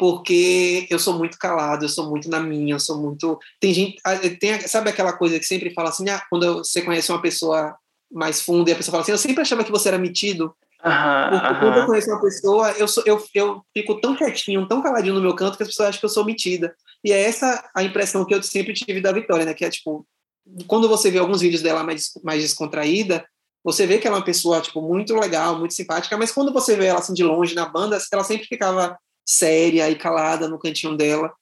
[0.02, 3.38] Porque eu sou muito calado, eu sou muito na minha, eu sou muito.
[3.60, 4.02] Tem gente.
[4.40, 7.76] Tem, sabe aquela coisa que sempre fala assim, ah, quando você conhece uma pessoa
[8.10, 10.56] mais fundo e a pessoa fala assim, eu sempre achava que você era metido.
[10.84, 14.82] Uhum, Porque quando eu conheço uma pessoa, eu, sou, eu, eu fico tão quietinho, tão
[14.82, 16.74] caladinho no meu canto, que as pessoas acham que eu sou metida.
[17.04, 19.54] E é essa a impressão que eu sempre tive da Vitória, né?
[19.54, 20.04] Que é tipo,
[20.66, 23.24] quando você vê alguns vídeos dela mais, mais descontraída,
[23.62, 26.74] você vê que ela é uma pessoa, tipo, muito legal, muito simpática, mas quando você
[26.74, 30.96] vê ela assim de longe na banda, ela sempre ficava séria e calada no cantinho
[30.96, 31.32] dela.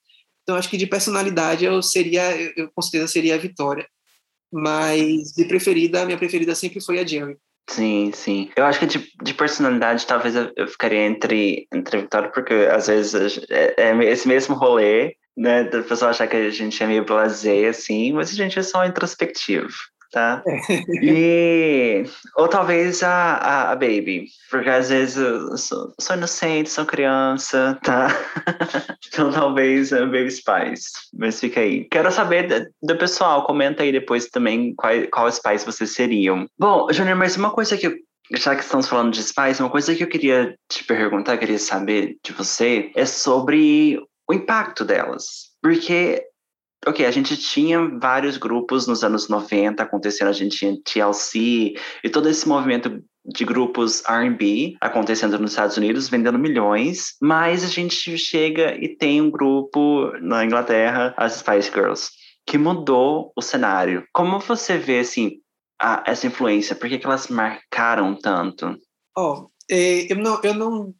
[0.43, 3.87] Então, acho que de personalidade eu seria, eu com certeza seria a Vitória.
[4.51, 7.37] Mas de preferida, a minha preferida sempre foi a Jerry.
[7.69, 8.49] Sim, sim.
[8.55, 12.87] Eu acho que de, de personalidade talvez eu, ficaria entre, entre a Vitória, porque às
[12.87, 15.63] vezes é, é esse mesmo rolê, né?
[15.63, 18.85] Da pessoa achar que a gente é meio blasé, assim, mas a gente é só
[18.85, 19.73] introspectivo
[20.11, 20.43] tá?
[21.03, 22.03] E,
[22.35, 27.79] ou talvez a, a, a, Baby, porque às vezes eu sou, sou inocente, sou criança,
[27.83, 28.07] tá?
[29.07, 31.85] então talvez a Baby Spice, mas fica aí.
[31.85, 36.45] Quero saber do pessoal, comenta aí depois também qual, qual Spice vocês seriam.
[36.59, 37.95] Bom, Júnior, mas uma coisa que eu
[38.37, 42.17] já que estamos falando de Spice, uma coisa que eu queria te perguntar, queria saber
[42.23, 45.51] de você, é sobre o impacto delas.
[45.61, 46.23] Porque
[46.85, 52.09] Ok, a gente tinha vários grupos nos anos 90 acontecendo, a gente tinha TLC e
[52.09, 58.17] todo esse movimento de grupos R&B acontecendo nos Estados Unidos, vendendo milhões, mas a gente
[58.17, 62.09] chega e tem um grupo na Inglaterra, as Spice Girls,
[62.47, 64.03] que mudou o cenário.
[64.11, 65.33] Como você vê, assim,
[65.79, 66.75] a, essa influência?
[66.75, 68.75] Por que, que elas marcaram tanto?
[69.15, 70.93] Ó, oh, eu não, eu não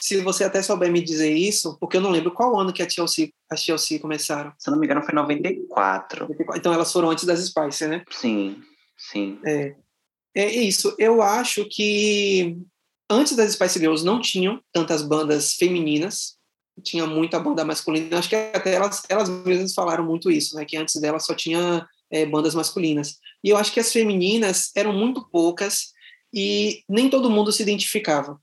[0.00, 2.88] se você até souber me dizer isso, porque eu não lembro qual ano que a
[2.88, 4.52] Chelsea, as Chelsea começaram.
[4.58, 6.28] Se eu não me engano, foi 94.
[6.56, 8.04] Então elas foram antes das Spice, né?
[8.10, 8.62] Sim,
[8.96, 9.38] sim.
[9.44, 9.74] É,
[10.34, 10.94] é isso.
[10.98, 12.56] Eu acho que
[13.10, 16.36] antes das Spice Girls não tinham tantas bandas femininas,
[16.82, 18.18] tinha muita banda masculina.
[18.18, 20.64] Acho que até elas, elas mesmas falaram muito isso, né?
[20.64, 23.18] Que antes delas só tinha é, bandas masculinas.
[23.42, 25.92] E eu acho que as femininas eram muito poucas
[26.32, 28.38] e nem todo mundo se identificava.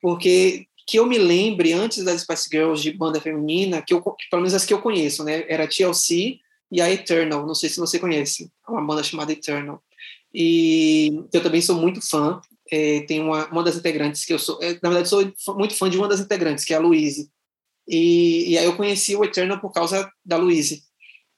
[0.00, 4.42] Porque que eu me lembre, antes das Spice Girls de banda feminina, que eu, pelo
[4.42, 5.44] menos as que eu conheço, né?
[5.48, 6.38] Era TLC
[6.70, 7.46] e a Eternal.
[7.46, 8.50] Não sei se você conhece.
[8.66, 9.82] É uma banda chamada Eternal.
[10.32, 12.40] E eu também sou muito fã.
[12.70, 14.62] É, tem uma, uma das integrantes que eu sou...
[14.62, 17.30] É, na verdade, sou muito fã de uma das integrantes, que é a Louise.
[17.88, 20.82] E, e aí eu conheci o Eternal por causa da Louise.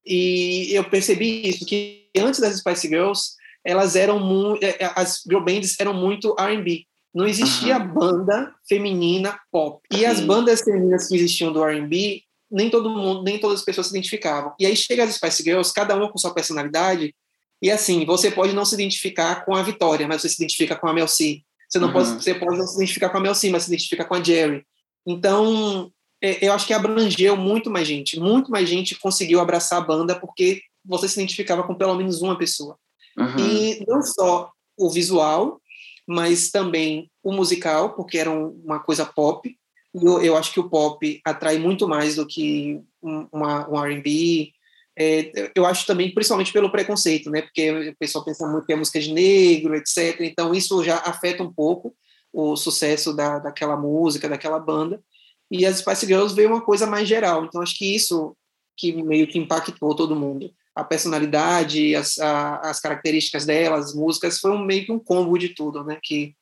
[0.04, 3.32] E eu percebi isso, que antes das Spice Girls,
[3.64, 4.64] elas eram muito...
[4.64, 7.94] É, é, as girl bands eram muito R&B não existia uhum.
[7.94, 9.80] banda feminina pop.
[9.90, 10.04] E Sim.
[10.04, 13.92] as bandas femininas que existiam do R&B, nem todo mundo, nem todas as pessoas se
[13.94, 14.52] identificavam.
[14.60, 17.14] E aí chega as Spice Girls, cada uma com sua personalidade,
[17.62, 20.88] e assim, você pode não se identificar com a Vitória, mas você se identifica com
[20.88, 21.40] a Mel C.
[21.66, 21.94] Você não uhum.
[21.94, 24.22] pode, você pode não se identificar com a Mel C, mas se identifica com a
[24.22, 24.62] Jerry.
[25.06, 25.90] Então,
[26.22, 30.14] é, eu acho que abrangeu muito mais gente, muito mais gente conseguiu abraçar a banda
[30.14, 32.76] porque você se identificava com pelo menos uma pessoa.
[33.16, 33.38] Uhum.
[33.38, 35.58] E não só o visual,
[36.06, 39.56] mas também o musical, porque era uma coisa pop,
[39.94, 44.52] Eu, eu acho que o pop atrai muito mais do que um, uma, um R&B.
[44.98, 47.42] É, eu acho também, principalmente pelo preconceito, né?
[47.42, 50.20] Porque o pessoal pensa muito que é música de negro, etc.
[50.20, 51.94] Então isso já afeta um pouco
[52.32, 55.02] o sucesso da, daquela música, daquela banda.
[55.50, 57.44] E as Spice Girls veio uma coisa mais geral.
[57.44, 58.36] Então acho que isso
[58.76, 60.52] que meio que impactou todo mundo.
[60.76, 65.38] A personalidade, as, a, as características delas, as músicas, foi um, meio que um combo
[65.38, 65.98] de tudo, né?
[66.02, 66.34] Que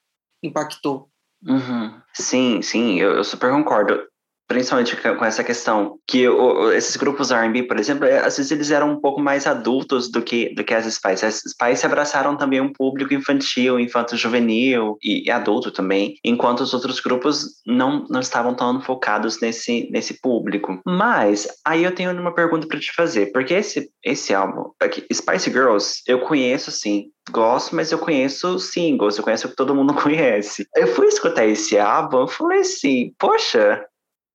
[0.43, 1.09] impactou.
[1.47, 2.01] Uhum.
[2.13, 4.03] Sim, sim, eu, eu super concordo
[4.47, 8.71] principalmente com essa questão que o, esses grupos R&B, por exemplo, é, às vezes eles
[8.71, 11.25] eram um pouco mais adultos do que do que as Spice.
[11.25, 17.01] As Spice abraçaram também um público infantil, infanto-juvenil e, e, adulto também, enquanto os outros
[17.01, 20.81] grupos não, não estavam tão focados nesse nesse público.
[20.87, 25.51] Mas aí eu tenho uma pergunta para te fazer, porque esse esse álbum, aqui, Spice
[25.51, 29.95] Girls, eu conheço sim, gosto, mas eu conheço singles, eu conheço o que todo mundo
[30.01, 30.67] conhece.
[30.77, 33.83] Eu fui escutar esse álbum, eu falei assim, poxa,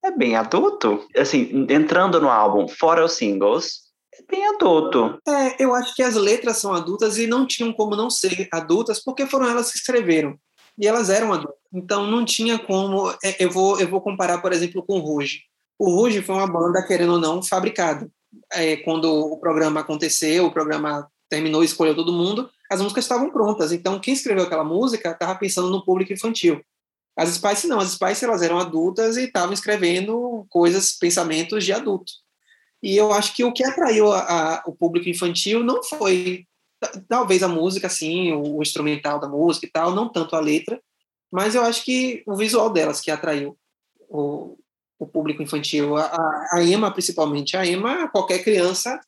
[0.04, 1.08] é bem adulto.
[1.16, 5.20] Assim, entrando no álbum, fora os singles, é bem adulto.
[5.28, 9.04] É, eu acho que as letras são adultas e não tinham como não ser adultas,
[9.04, 10.38] porque foram elas que escreveram.
[10.78, 11.58] E elas eram adultas.
[11.74, 13.10] Então não tinha como.
[13.24, 15.42] É, eu, vou, eu vou comparar, por exemplo, com o Ruge.
[15.78, 18.10] O Ruge foi uma banda, querendo ou não, fabricada.
[18.54, 23.72] É, quando o programa aconteceu, o programa terminou, escolheu todo mundo, as músicas estavam prontas.
[23.72, 26.62] Então, quem escreveu aquela música estava pensando no público infantil.
[27.20, 32.14] As Spice não, as Spice elas eram adultas e estavam escrevendo coisas, pensamentos de adulto.
[32.82, 36.46] E eu acho que o que atraiu a, a, o público infantil não foi
[37.10, 40.82] talvez a música, sim, o, o, instrumental da música e tal, não tanto a letra,
[41.30, 43.58] mas eu acho que o visual delas que atraiu
[44.08, 44.58] o,
[44.98, 45.98] o público infantil.
[45.98, 49.00] A, a, Emma, principalmente, a Emma, qualquer criança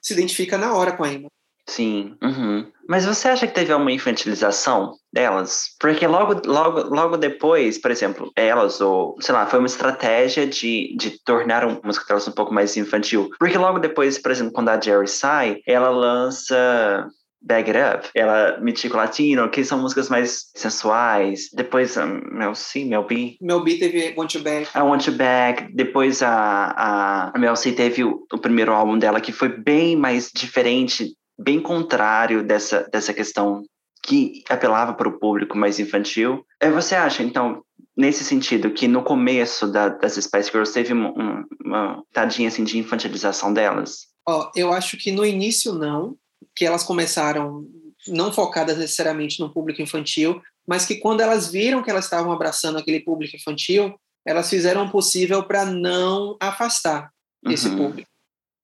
[0.00, 1.28] se identifica na hora com a Emma.
[1.70, 2.16] Sim.
[2.20, 2.66] Uhum.
[2.88, 5.76] Mas você acha que teve uma infantilização delas?
[5.78, 10.96] Porque logo, logo, logo depois, por exemplo, elas, ou sei lá, foi uma estratégia de,
[10.96, 13.30] de tornar a música delas um pouco mais infantil.
[13.38, 17.08] Porque logo depois, por exemplo, quando a Jerry sai, ela lança
[17.40, 21.48] Bag It Up, ela Mitico Latino, que são músicas mais sensuais.
[21.54, 23.36] Depois a Mel C, Mel B.
[23.40, 24.68] Mel B teve Want You Back.
[24.74, 25.72] A Want You Back.
[25.72, 30.32] Depois a, a, Mel C teve o, o primeiro álbum dela, que foi bem mais
[30.34, 33.62] diferente bem contrário dessa, dessa questão
[34.02, 36.44] que apelava para o público mais infantil.
[36.60, 37.62] É, você acha, então,
[37.96, 42.78] nesse sentido, que no começo da, das Spice Girls teve uma, uma tadinha assim, de
[42.78, 44.08] infantilização delas?
[44.28, 46.16] Oh, eu acho que no início não,
[46.54, 47.66] que elas começaram
[48.08, 52.78] não focadas necessariamente no público infantil, mas que quando elas viram que elas estavam abraçando
[52.78, 53.94] aquele público infantil,
[54.26, 57.10] elas fizeram o possível para não afastar
[57.46, 57.76] esse uhum.
[57.76, 58.09] público.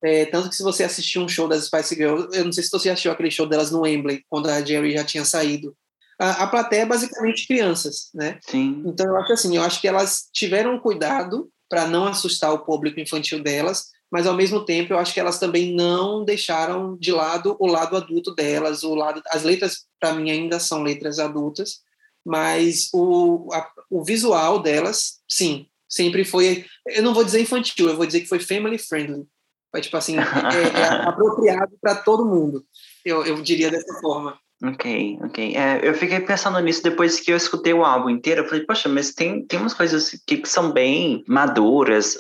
[0.03, 2.71] É, tanto que se você assistiu um show das Spice Girls, eu não sei se
[2.71, 5.75] você assistiu aquele show delas no Wembley, quando a Jerry já tinha saído.
[6.19, 8.39] A, a plateia é basicamente crianças, né?
[8.43, 8.83] Sim.
[8.87, 13.01] Então eu acho assim, eu acho que elas tiveram cuidado para não assustar o público
[13.01, 17.57] infantil delas, mas ao mesmo tempo eu acho que elas também não deixaram de lado
[17.59, 21.81] o lado adulto delas, o lado as letras para mim ainda são letras adultas,
[22.25, 27.97] mas o, a, o visual delas, sim, sempre foi, eu não vou dizer infantil, eu
[27.97, 29.27] vou dizer que foi family friendly.
[29.71, 32.65] Foi, tipo assim, é, é apropriado para todo mundo,
[33.05, 34.39] eu, eu diria dessa forma.
[34.65, 35.55] Ok, ok.
[35.55, 38.43] É, eu fiquei pensando nisso depois que eu escutei o álbum inteiro.
[38.43, 42.17] Eu falei, poxa, mas tem, tem umas coisas que, que são bem maduras,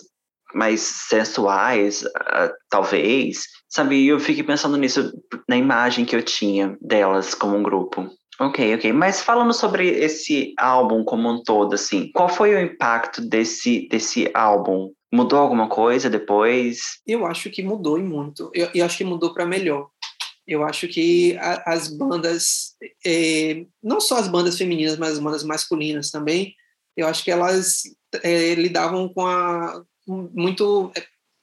[0.54, 3.44] mais sensuais, uh, talvez.
[3.68, 5.12] Sabe, e eu fiquei pensando nisso
[5.48, 8.08] na imagem que eu tinha delas como um grupo.
[8.38, 8.92] Ok, ok.
[8.92, 14.30] Mas falando sobre esse álbum como um todo, assim, qual foi o impacto desse, desse
[14.34, 17.00] álbum Mudou alguma coisa depois?
[17.06, 18.50] Eu acho que mudou e muito.
[18.52, 19.88] Eu, eu acho que mudou para melhor.
[20.46, 25.44] Eu acho que a, as bandas, é, não só as bandas femininas, mas as bandas
[25.44, 26.54] masculinas também,
[26.96, 27.82] eu acho que elas
[28.22, 30.92] é, lidavam com a muito,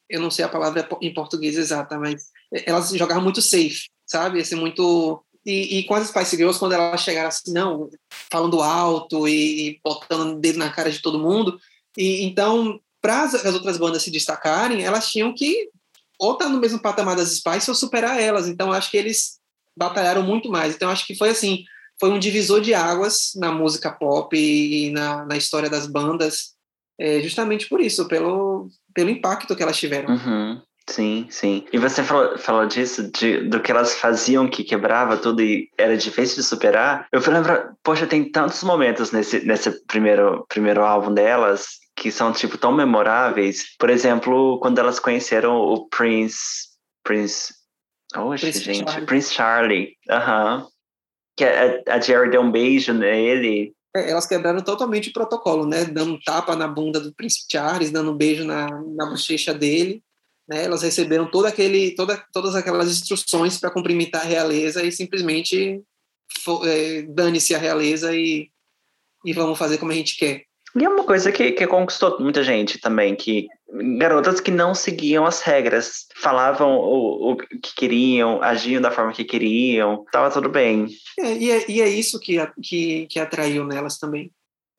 [0.09, 2.27] eu não sei a palavra em português exata, mas
[2.65, 4.39] elas jogavam muito safe, sabe?
[4.39, 7.89] Assim, muito e, e, com as Spice Girls, quando elas chegaram assim, não,
[8.31, 11.59] falando alto e, e botando o dedo na cara de todo mundo,
[11.97, 15.69] e então para as, outras bandas se destacarem, elas tinham que
[16.17, 18.47] ou estar tá no mesmo patamar das Spice ou superar elas.
[18.47, 19.39] Então, acho que eles
[19.77, 20.73] batalharam muito mais.
[20.73, 21.65] Então, acho que foi assim,
[21.99, 26.53] foi um divisor de águas na música pop e na, na história das bandas,
[26.97, 30.13] é, justamente por isso, pelo, pelo impacto que elas tiveram.
[30.13, 30.61] Uhum.
[30.89, 31.65] Sim, sim.
[31.71, 35.95] E você falou, falou disso, de, do que elas faziam que quebrava tudo e era
[35.95, 37.07] difícil de superar.
[37.11, 42.33] Eu fui lembrar, poxa, tem tantos momentos nesse, nesse primeiro, primeiro álbum delas que são,
[42.33, 43.75] tipo, tão memoráveis.
[43.77, 46.69] Por exemplo, quando elas conheceram o Prince...
[47.03, 47.53] Prince...
[48.15, 48.91] Oxe, Prince gente.
[48.91, 49.05] Charlie.
[49.05, 49.97] Prince Charlie.
[50.09, 50.57] Aham.
[50.57, 50.67] Uhum.
[51.35, 53.73] Que a, a Jerry deu um beijo nele.
[53.95, 55.85] É, elas quebraram totalmente o protocolo, né?
[55.85, 60.03] Dando tapa na bunda do príncipe Charles, dando um beijo na, na bochecha dele.
[60.47, 60.65] Né?
[60.65, 65.81] Elas receberam todo aquele, toda, todas aquelas instruções para cumprimentar a realeza e simplesmente
[66.65, 68.49] é, dane-se a realeza e,
[69.23, 70.43] e vamos fazer como a gente quer.
[70.75, 73.47] E é uma coisa que, que conquistou muita gente também, que
[73.97, 79.23] garotas que não seguiam as regras, falavam o, o que queriam, agiam da forma que
[79.23, 80.87] queriam, tava tudo bem.
[81.19, 84.31] É, e, é, e é isso que, que, que atraiu nelas também.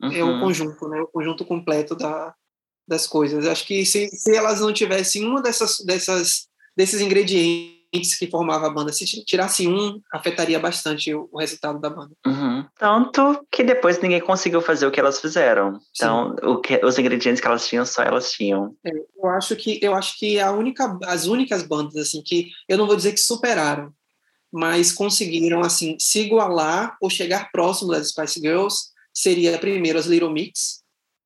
[0.03, 0.13] Uhum.
[0.13, 0.41] É o uhum.
[0.41, 1.01] conjunto, né?
[1.01, 2.35] O conjunto completo da,
[2.87, 3.47] das coisas.
[3.47, 8.71] Acho que se, se elas não tivessem uma dessas, dessas desses ingredientes que formava a
[8.71, 8.93] banda.
[8.93, 12.13] Se tirasse um, afetaria bastante o, o resultado da banda.
[12.27, 12.67] Uhum.
[12.77, 15.79] Tanto que depois ninguém conseguiu fazer o que elas fizeram.
[15.95, 18.75] Então, o que, os ingredientes que elas tinham, só elas tinham.
[18.85, 22.77] É, eu acho que eu acho que a única, as únicas bandas assim que eu
[22.77, 23.93] não vou dizer que superaram,
[24.53, 30.33] mas conseguiram assim se igualar ou chegar próximo das Spice Girls seria primeiro as Little
[30.33, 30.84] Mix,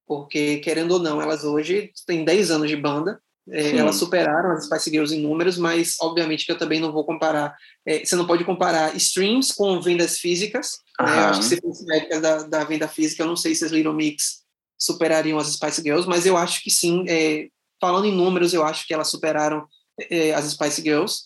[0.09, 4.67] porque querendo ou não, elas hoje têm 10 anos de banda é, elas superaram as
[4.67, 7.57] Spice Girls em números, mas obviamente que eu também não vou comparar.
[7.87, 10.79] É, você não pode comparar streams com vendas físicas.
[11.01, 11.07] Né?
[11.07, 13.73] Eu acho que se fosse métricas da, da venda física, eu não sei se as
[13.73, 14.43] Little Mix
[14.79, 17.05] superariam as Spice Girls, mas eu acho que sim.
[17.09, 17.49] É,
[17.81, 19.67] falando em números, eu acho que elas superaram
[20.11, 21.23] é, as Spice Girls.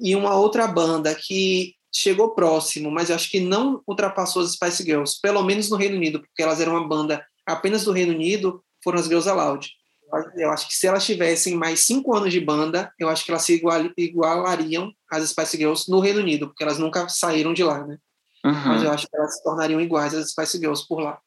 [0.00, 4.82] E uma outra banda que chegou próximo, mas eu acho que não ultrapassou as Spice
[4.82, 8.62] Girls, pelo menos no Reino Unido, porque elas eram uma banda apenas do Reino Unido,
[8.82, 9.68] foram as Girls Aloud.
[10.36, 13.42] Eu acho que se elas tivessem mais cinco anos de banda, eu acho que elas
[13.42, 17.84] se igual, igualariam às Spice Girls no Reino Unido, porque elas nunca saíram de lá,
[17.84, 17.98] né?
[18.44, 18.52] Uhum.
[18.52, 21.18] Mas eu acho que elas se tornariam iguais às Spice Girls por lá.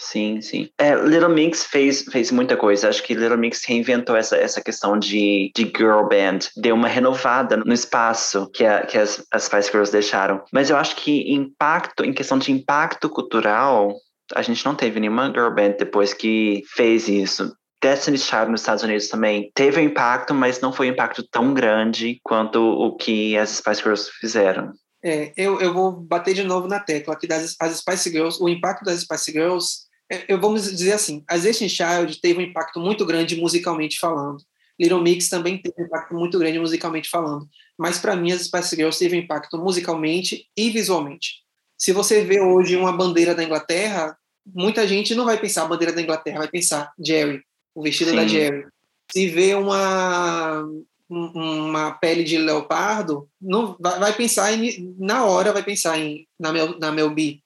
[0.00, 0.70] Sim, sim.
[0.78, 2.88] É, Little Mix fez, fez muita coisa.
[2.88, 6.38] Acho que Little Mix reinventou essa, essa questão de, de girl band.
[6.56, 10.42] Deu uma renovada no espaço que, a, que as, as Spice Girls deixaram.
[10.50, 13.94] Mas eu acho que impacto, em questão de impacto cultural,
[14.34, 17.54] a gente não teve nenhuma girl band depois que fez isso.
[17.82, 21.54] Destiny's Child nos Estados Unidos também teve um impacto, mas não foi um impacto tão
[21.54, 24.72] grande quanto o que as Spice Girls fizeram.
[25.02, 28.48] É, eu, eu vou bater de novo na tecla aqui das as Spice Girls, o
[28.48, 32.78] impacto das Spice Girls, é, eu vamos dizer assim, as Destiny's Child teve um impacto
[32.78, 34.38] muito grande musicalmente falando.
[34.78, 37.46] Little Mix também teve um impacto muito grande musicalmente falando.
[37.78, 41.42] Mas para mim as Spice Girls teve um impacto musicalmente e visualmente.
[41.80, 44.14] Se você vê hoje uma bandeira da Inglaterra,
[44.46, 47.42] muita gente não vai pensar a bandeira da Inglaterra, vai pensar Jerry
[47.74, 48.16] o vestido Sim.
[48.16, 48.66] da Jerry.
[49.10, 50.62] Se vê uma
[51.08, 56.52] uma pele de leopardo, não vai, vai pensar em, na hora vai pensar em na
[56.52, 57.42] meu na meu bi,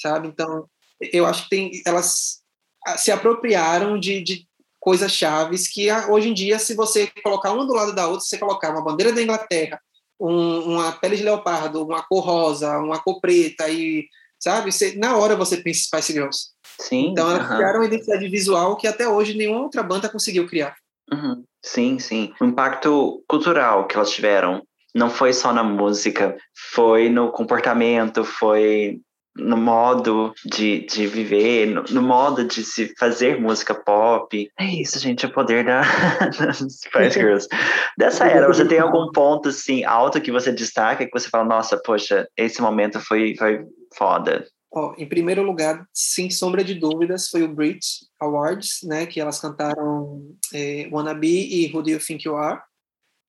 [0.00, 0.28] sabe?
[0.28, 0.66] Então
[1.12, 2.40] eu acho que tem elas
[2.96, 4.46] se apropriaram de, de
[4.80, 8.38] coisas chaves que hoje em dia se você colocar uma do lado da outra, você
[8.38, 9.80] colocar uma bandeira da Inglaterra,
[10.22, 14.06] um, uma pele de leopardo, uma cor rosa, uma cor preta e
[14.38, 14.72] sabe?
[14.72, 16.48] Você, na hora você pensa Spice Girls.
[16.80, 17.10] Sim.
[17.10, 17.56] Então elas uhum.
[17.56, 20.74] criaram uma identidade visual que até hoje nenhuma outra banda conseguiu criar.
[21.12, 21.44] Uhum.
[21.64, 22.32] Sim, sim.
[22.40, 24.62] O impacto cultural que elas tiveram
[24.94, 26.36] não foi só na música,
[26.72, 29.00] foi no comportamento, foi
[29.36, 34.50] no modo de, de viver, no, no, modo de se fazer música pop.
[34.58, 35.82] É isso, gente, o poder da,
[36.38, 37.48] das Spice Girls.
[37.96, 41.80] Dessa era, você tem algum ponto assim alto que você destaca, que você fala, nossa,
[41.82, 43.64] poxa, esse momento foi, foi
[43.96, 44.46] foda.
[44.74, 47.86] Oh, em primeiro lugar, sem sombra de dúvidas, foi o Brit
[48.18, 52.60] Awards, né, que elas cantaram é, Wanna Be e Who Do You Think You Are,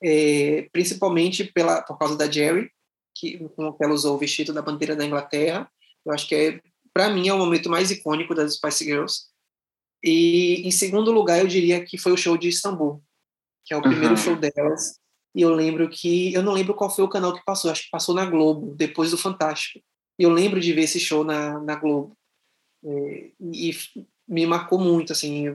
[0.01, 2.69] é, principalmente pela, por causa da Jerry,
[3.15, 5.69] que, com que ela usou o vestido da bandeira da Inglaterra.
[6.05, 6.61] Eu acho que, é,
[6.93, 9.23] para mim, é o momento mais icônico das Spice Girls.
[10.03, 13.01] E, em segundo lugar, eu diria que foi o show de Istambul,
[13.65, 14.17] que é o primeiro uhum.
[14.17, 14.99] show delas.
[15.35, 17.89] E eu lembro que, eu não lembro qual foi o canal que passou, acho que
[17.89, 19.79] passou na Globo, depois do Fantástico
[20.17, 22.15] eu lembro de ver esse show na, na Globo.
[22.85, 23.75] É, e
[24.27, 25.45] me marcou muito, assim,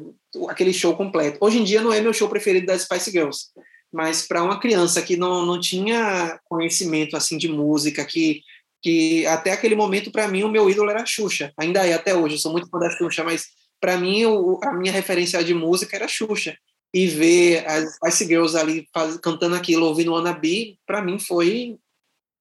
[0.48, 1.38] aquele show completo.
[1.40, 3.46] Hoje em dia não é meu show preferido das Spice Girls,
[3.92, 8.42] mas para uma criança que não, não tinha conhecimento, assim, de música, que,
[8.82, 11.52] que até aquele momento, para mim, o meu ídolo era a Xuxa.
[11.56, 13.46] Ainda é até hoje, eu sou muito fã da Xuxa, mas
[13.80, 16.56] para mim, o, a minha referência de música era a Xuxa.
[16.92, 21.76] E ver as Spice Girls ali faz, cantando aquilo, ouvindo Wanna Be, para mim foi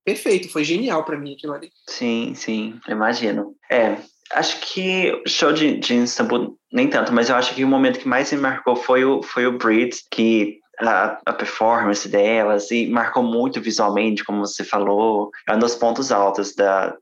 [0.06, 1.69] perfeito, foi genial para mim aquilo ali.
[1.89, 3.56] Sim, sim, imagino.
[3.69, 3.97] É,
[4.32, 8.07] acho que show de, de Istanbul, nem tanto, mas eu acho que o momento que
[8.07, 13.23] mais me marcou foi o, foi o Brit, que a, a, performance delas e marcou
[13.23, 16.95] muito visualmente, como você falou, é um dos pontos altos da,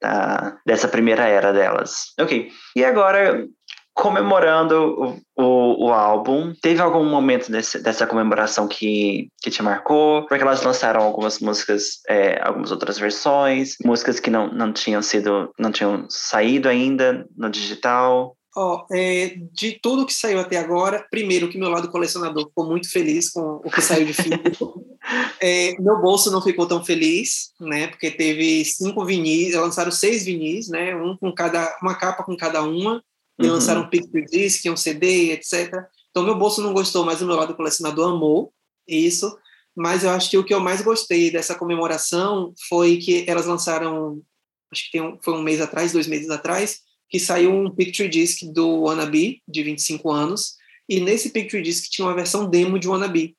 [0.00, 2.12] da, dessa primeira era delas.
[2.18, 3.46] Ok, e agora
[3.94, 6.52] comemorando o, o, o, álbum.
[6.60, 10.26] Teve algum momento desse, dessa comemoração que, que te marcou?
[10.26, 15.52] Porque elas lançaram algumas músicas, é, algumas outras versões, músicas que não, não tinham sido,
[15.58, 18.34] não tinham saído ainda no digital.
[18.54, 22.66] Ó, oh, é, de tudo que saiu até agora, primeiro que meu lado colecionador ficou
[22.66, 24.84] muito feliz com o que saiu de físico.
[25.40, 27.86] é, meu bolso não ficou tão feliz, né?
[27.86, 30.94] Porque teve cinco vinis, lançaram seis vinis, né?
[30.94, 33.02] Um com cada, uma capa com cada uma.
[33.38, 33.52] E uhum.
[33.52, 35.72] lançaram um picture disc, um CD, etc.
[36.10, 38.52] Então meu bolso não gostou, mas o meu lado colecionador amou
[38.86, 39.34] isso.
[39.74, 44.20] Mas eu acho que o que eu mais gostei dessa comemoração foi que elas lançaram,
[44.70, 46.82] acho que um, foi um mês atrás, dois meses atrás
[47.12, 50.54] que saiu um picture disc do Wannabe, de 25 anos,
[50.88, 53.36] e nesse picture disc tinha uma versão demo de Wannabe.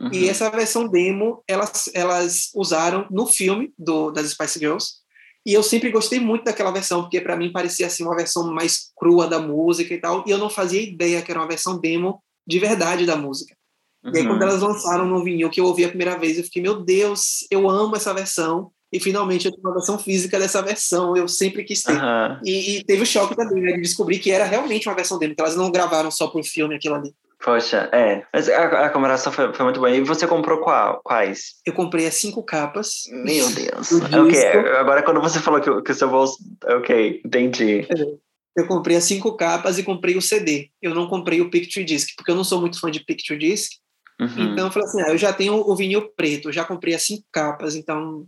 [0.00, 0.10] Uhum.
[0.12, 4.94] E essa versão demo, elas, elas usaram no filme do, das Spice Girls,
[5.46, 8.90] e eu sempre gostei muito daquela versão, porque para mim parecia assim uma versão mais
[8.96, 12.20] crua da música e tal, e eu não fazia ideia que era uma versão demo
[12.44, 13.54] de verdade da música.
[14.04, 14.12] Uhum.
[14.12, 14.48] E aí, quando uhum.
[14.48, 17.70] elas lançaram no vinil, que eu ouvi a primeira vez, eu fiquei, meu Deus, eu
[17.70, 21.82] amo essa versão, e finalmente eu tenho uma versão física dessa versão, eu sempre quis
[21.82, 21.94] ter.
[21.94, 22.38] Uhum.
[22.44, 25.34] E, e, teve o choque também, né, de descobrir que era realmente uma versão dele,
[25.34, 27.14] que elas não gravaram só por filme aquilo ali.
[27.42, 28.24] Poxa, é.
[28.32, 29.90] Mas a, a comparação foi, foi, muito boa.
[29.90, 31.54] E você comprou qual, quais?
[31.66, 33.02] Eu comprei as cinco capas.
[33.10, 33.90] Meu Deus.
[33.92, 36.36] ok, agora quando você falou que, que o seu bolso.
[36.64, 37.80] Ok, entendi.
[37.80, 38.22] É.
[38.54, 40.70] Eu comprei as cinco capas e comprei o CD.
[40.80, 43.72] Eu não comprei o Picture Disc, porque eu não sou muito fã de Picture Disc.
[44.20, 44.52] Uhum.
[44.52, 47.24] Então eu falei assim: ah, eu já tenho o vinil preto, já comprei as cinco
[47.32, 48.26] capas, então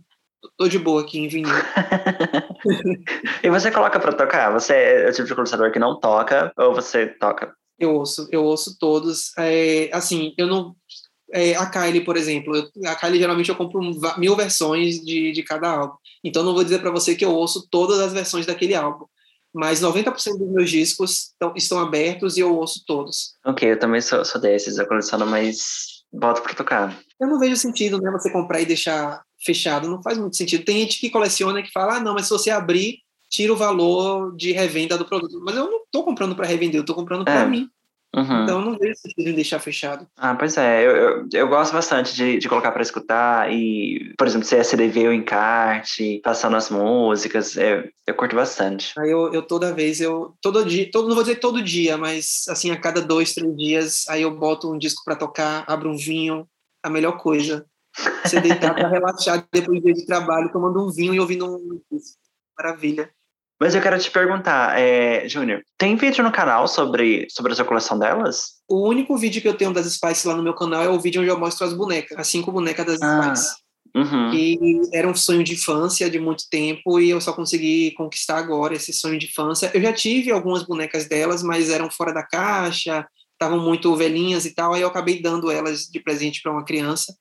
[0.57, 1.49] tô de boa aqui em vinil.
[3.43, 4.51] e você coloca para tocar?
[4.51, 7.53] Você é o tipo de colecionador que não toca ou você toca?
[7.77, 9.31] Eu ouço, eu ouço todos.
[9.37, 10.75] É, assim, eu não.
[11.33, 13.81] É, a Kylie, por exemplo, eu, a Kylie geralmente eu compro
[14.17, 15.95] mil versões de, de cada álbum.
[16.23, 19.05] Então não vou dizer para você que eu ouço todas as versões daquele álbum.
[19.53, 23.35] Mas 90% dos meus discos estão, estão abertos e eu ouço todos.
[23.45, 26.97] Ok, eu também sou, sou desses, eu coleciono, mas boto para tocar.
[27.19, 30.65] Eu não vejo sentido, né, você comprar e deixar fechado, não faz muito sentido.
[30.65, 32.99] Tem gente que coleciona que fala, ah, não, mas se você abrir,
[33.29, 35.39] tira o valor de revenda do produto.
[35.43, 37.45] Mas eu não estou comprando para revender, eu estou comprando para é.
[37.45, 37.69] mim.
[38.15, 38.43] Uhum.
[38.43, 40.07] Então não vejo sentido em deixar fechado.
[40.15, 44.25] Ah, pois é, eu, eu, eu gosto bastante de, de colocar para escutar e, por
[44.25, 48.93] exemplo, se é CDV ou encarte, passando as músicas, eu, eu curto bastante.
[48.97, 52.45] Aí eu, eu toda vez, eu todo dia, todo, não vou dizer todo dia, mas
[52.47, 55.97] assim, a cada dois, três dias, aí eu boto um disco para tocar, abro um
[55.97, 56.47] vinho,
[56.81, 57.65] a melhor coisa.
[58.23, 61.81] Você deitar para relaxar depois do dia de trabalho, tomando um vinho e ouvindo um
[61.91, 62.17] disco.
[62.57, 63.09] Maravilha.
[63.59, 67.65] Mas eu quero te perguntar, é, Júnior, tem vídeo no canal sobre, sobre a sua
[67.65, 68.55] coleção delas?
[68.67, 71.21] O único vídeo que eu tenho das Spice lá no meu canal é o vídeo
[71.21, 73.55] onde eu mostro as bonecas, as cinco bonecas das ah, Spice.
[73.95, 74.31] Uhum.
[74.31, 78.75] Que era um sonho de infância de muito tempo e eu só consegui conquistar agora
[78.75, 79.71] esse sonho de infância.
[79.73, 84.53] Eu já tive algumas bonecas delas, mas eram fora da caixa, estavam muito velhinhas e
[84.53, 87.15] tal, aí eu acabei dando elas de presente para uma criança,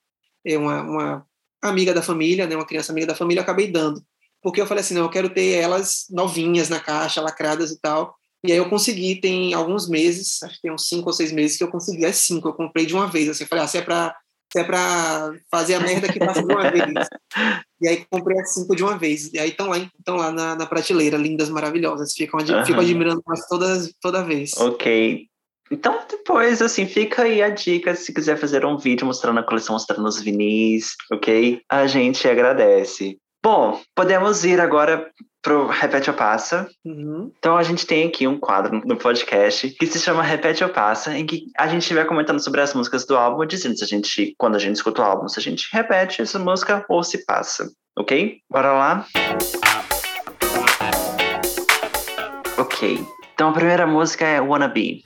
[0.44, 1.26] é uma, uma
[1.62, 4.02] amiga da família, né, uma criança amiga da família, eu acabei dando
[4.44, 8.14] porque eu falei assim, não, eu quero ter elas novinhas na caixa, lacradas e tal.
[8.44, 11.56] E aí eu consegui, tem alguns meses, acho que tem uns cinco ou seis meses
[11.56, 13.30] que eu consegui as cinco, eu comprei de uma vez.
[13.30, 14.14] Assim, eu falei, ah, se é para
[14.52, 16.84] se é para fazer a merda que passa de uma vez.
[17.82, 19.30] E aí comprei as cinco de uma vez.
[19.34, 22.14] E aí estão lá, estão lá na, na, prateleira, lindas, maravilhosas.
[22.14, 22.64] Ficam, uhum.
[22.64, 24.52] Fico admirando elas todas, toda vez.
[24.56, 25.26] Ok.
[25.70, 29.74] Então, depois, assim, fica aí a dica se quiser fazer um vídeo mostrando a coleção,
[29.74, 31.60] mostrando os vinis, ok?
[31.68, 33.18] A gente agradece.
[33.44, 35.06] Bom, podemos ir agora
[35.42, 36.66] pro Repete ou Passa.
[36.82, 37.30] Uhum.
[37.38, 41.14] Então a gente tem aqui um quadro no podcast que se chama Repete ou Passa,
[41.14, 44.34] em que a gente vai comentando sobre as músicas do álbum, dizendo se a gente,
[44.38, 47.70] quando a gente escuta o álbum, se a gente repete essa música ou se passa.
[47.98, 48.38] Ok?
[48.50, 49.06] Bora lá?
[52.56, 53.06] Ok.
[53.34, 55.02] Então a primeira música é Wanna Be.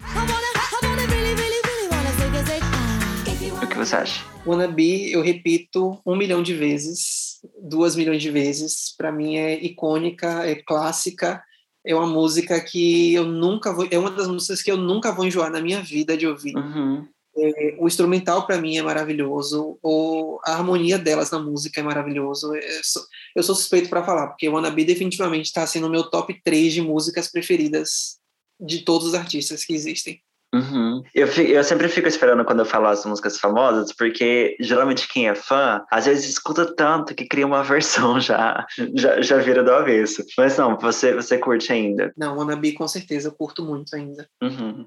[3.78, 4.24] Que você acha?
[4.46, 7.28] Wanna Be, eu repito um milhão de vezes
[7.60, 8.94] duas milhões de vezes.
[8.96, 11.42] Para mim é icônica, é clássica.
[11.84, 13.86] É uma música que eu nunca vou.
[13.90, 16.56] É uma das músicas que eu nunca vou enjoar na minha vida de ouvir.
[16.56, 17.06] Uhum.
[17.36, 19.78] É, o instrumental para mim é maravilhoso.
[19.82, 22.54] O, a harmonia delas na música é maravilhoso.
[22.54, 23.02] Eu é, sou,
[23.36, 26.82] eu sou suspeito para falar, porque Wannabe definitivamente está sendo o meu top 3 de
[26.82, 28.18] músicas preferidas
[28.60, 30.20] de todos os artistas que existem.
[30.54, 31.02] Uhum.
[31.14, 35.34] Eu, eu sempre fico esperando quando eu falo as músicas famosas, porque geralmente quem é
[35.34, 40.24] fã, às vezes escuta tanto que cria uma versão já, já, já vira do avesso.
[40.36, 42.12] Mas não, você, você curte ainda?
[42.16, 44.28] Não, Wannabe com certeza, eu curto muito ainda.
[44.42, 44.86] Uhum.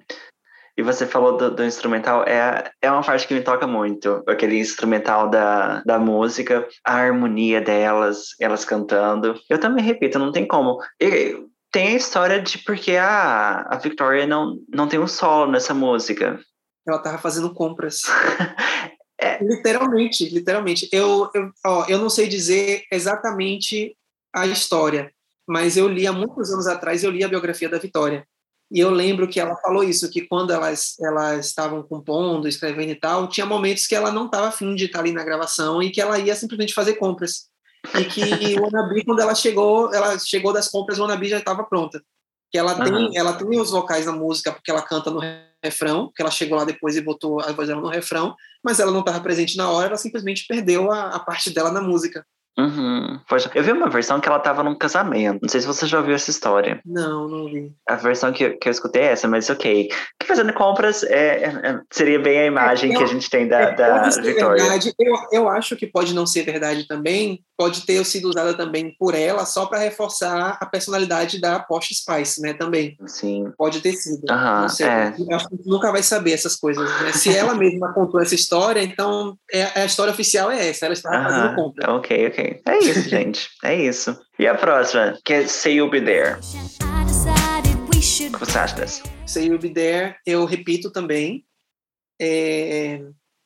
[0.78, 4.58] E você falou do, do, instrumental, é, é uma parte que me toca muito, aquele
[4.58, 9.40] instrumental da, da música, a harmonia delas, elas cantando.
[9.50, 10.80] Eu também repito, não tem como.
[11.00, 11.38] E,
[11.72, 16.40] tem a história de porque a, a Victoria não, não tem um solo nessa música.
[16.88, 18.02] Ela tava fazendo compras.
[19.18, 19.42] é.
[19.42, 20.90] Literalmente, literalmente.
[20.92, 23.96] Eu, eu, ó, eu não sei dizer exatamente
[24.34, 25.12] a história,
[25.48, 28.26] mas eu li há muitos anos atrás, eu li a biografia da Vitória.
[28.72, 32.96] E eu lembro que ela falou isso, que quando elas, elas estavam compondo, escrevendo e
[32.96, 36.00] tal, tinha momentos que ela não estava afim de estar ali na gravação e que
[36.00, 37.51] ela ia simplesmente fazer compras.
[37.96, 41.64] E que o Anabi, quando ela chegou, ela chegou das compras, o Anabi já estava
[41.64, 42.02] pronta.
[42.52, 43.12] Que ela tem, uhum.
[43.16, 45.22] ela tem os vocais na música porque ela canta no
[45.64, 48.92] refrão, que ela chegou lá depois e botou a voz dela no refrão, mas ela
[48.92, 52.26] não estava presente na hora, ela simplesmente perdeu a, a parte dela na música.
[52.58, 53.20] Uhum.
[53.56, 55.40] Eu vi uma versão que ela tava num casamento.
[55.42, 56.82] Não sei se você já ouviu essa história.
[56.86, 57.72] Não, não vi.
[57.88, 59.90] A versão que, que eu escutei é essa, mas ok.
[60.20, 63.48] Que fazendo compras é, é, é, seria bem a imagem é, que a gente tem
[63.48, 64.64] da, é, da Vitória.
[64.64, 64.94] Verdade.
[65.00, 69.14] Eu, eu acho que pode não ser verdade também, pode ter sido usada também por
[69.14, 72.56] ela só para reforçar a personalidade da Porsche Spice, né?
[72.56, 72.98] Também.
[73.06, 73.52] Sim.
[73.56, 74.24] Pode ter sido.
[74.32, 74.88] Uhum, não sei.
[74.88, 75.14] É.
[75.32, 76.84] Acho que nunca vai saber essas coisas.
[77.02, 77.12] Né?
[77.14, 80.86] Se ela mesma contou essa história, então é, a história oficial é essa.
[80.86, 81.90] Ela estava uhum, fazendo compras.
[81.90, 82.62] Ok, ok.
[82.66, 83.48] É isso, gente.
[83.64, 84.20] É isso.
[84.40, 86.40] E a próxima, que é Say You'll Be There.
[86.40, 89.04] O que você acha dessa?
[89.28, 91.46] Say You'll Be There, eu repito também.
[92.20, 93.02] É,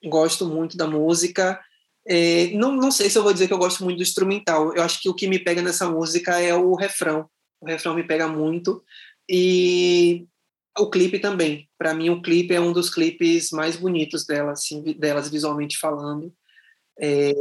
[0.05, 1.59] gosto muito da música.
[2.07, 4.73] É, não, não sei se eu vou dizer que eu gosto muito do instrumental.
[4.75, 7.29] Eu acho que o que me pega nessa música é o refrão.
[7.59, 8.83] O refrão me pega muito.
[9.29, 10.27] E
[10.77, 11.69] o clipe também.
[11.77, 16.31] Para mim, o clipe é um dos clipes mais bonitos delas, assim, delas visualmente falando.
[16.99, 17.33] É,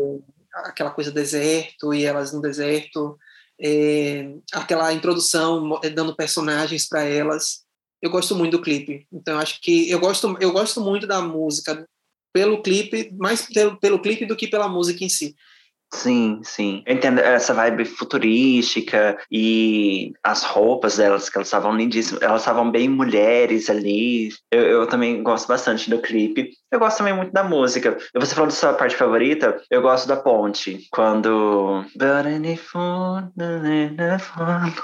[0.55, 3.19] aquela coisa deserto e elas no deserto,
[3.61, 7.65] é, aquela introdução é, dando personagens para elas.
[8.01, 9.07] Eu gosto muito do clipe.
[9.13, 11.87] Então acho que eu gosto eu gosto muito da música
[12.35, 15.37] pelo clipe, mais pelo, pelo clipe do que pela música em si.
[15.95, 16.83] Sim, sim.
[16.85, 22.21] Eu entendo essa vibe futurística e as roupas delas, que elas estavam lindíssimas.
[22.21, 24.31] Elas estavam bem mulheres ali.
[24.51, 26.51] Eu, eu, também gosto bastante do clipe.
[26.71, 27.97] Eu gosto também muito da música.
[28.17, 29.63] Você falou da sua parte favorita?
[29.71, 30.81] Eu gosto da ponte.
[30.91, 31.85] Quando.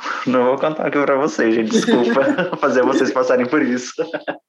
[0.28, 1.72] Não vou cantar aqui pra vocês, gente.
[1.72, 3.92] Desculpa fazer vocês passarem por isso.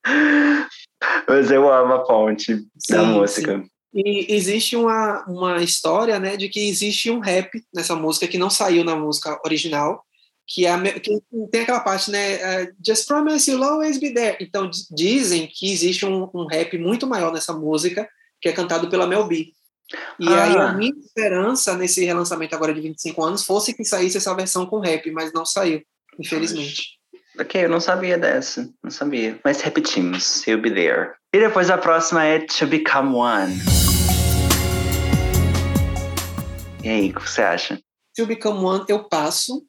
[1.27, 3.57] Mas eu amo a ponte sim, da música.
[3.57, 3.80] Sim.
[3.93, 8.49] E existe uma, uma história, né, de que existe um rap nessa música que não
[8.49, 10.05] saiu na música original,
[10.47, 11.21] que, é a, que
[11.51, 14.37] tem aquela parte, né, uh, Just promise you'll always be there.
[14.39, 18.07] Então, dizem que existe um, um, rap muito maior nessa música,
[18.41, 19.51] que é cantado pela Mel B.
[20.19, 20.43] E ah.
[20.43, 24.65] aí a minha esperança nesse relançamento agora de 25 anos fosse que saísse essa versão
[24.65, 25.81] com rap, mas não saiu,
[26.17, 27.00] infelizmente.
[27.41, 29.39] Ok, eu não sabia dessa, não sabia.
[29.43, 31.13] Mas repetimos, you'll be there.
[31.33, 33.55] E depois a próxima é To Become One.
[36.83, 37.81] E aí, o que você acha?
[38.15, 39.65] To Become One, eu passo.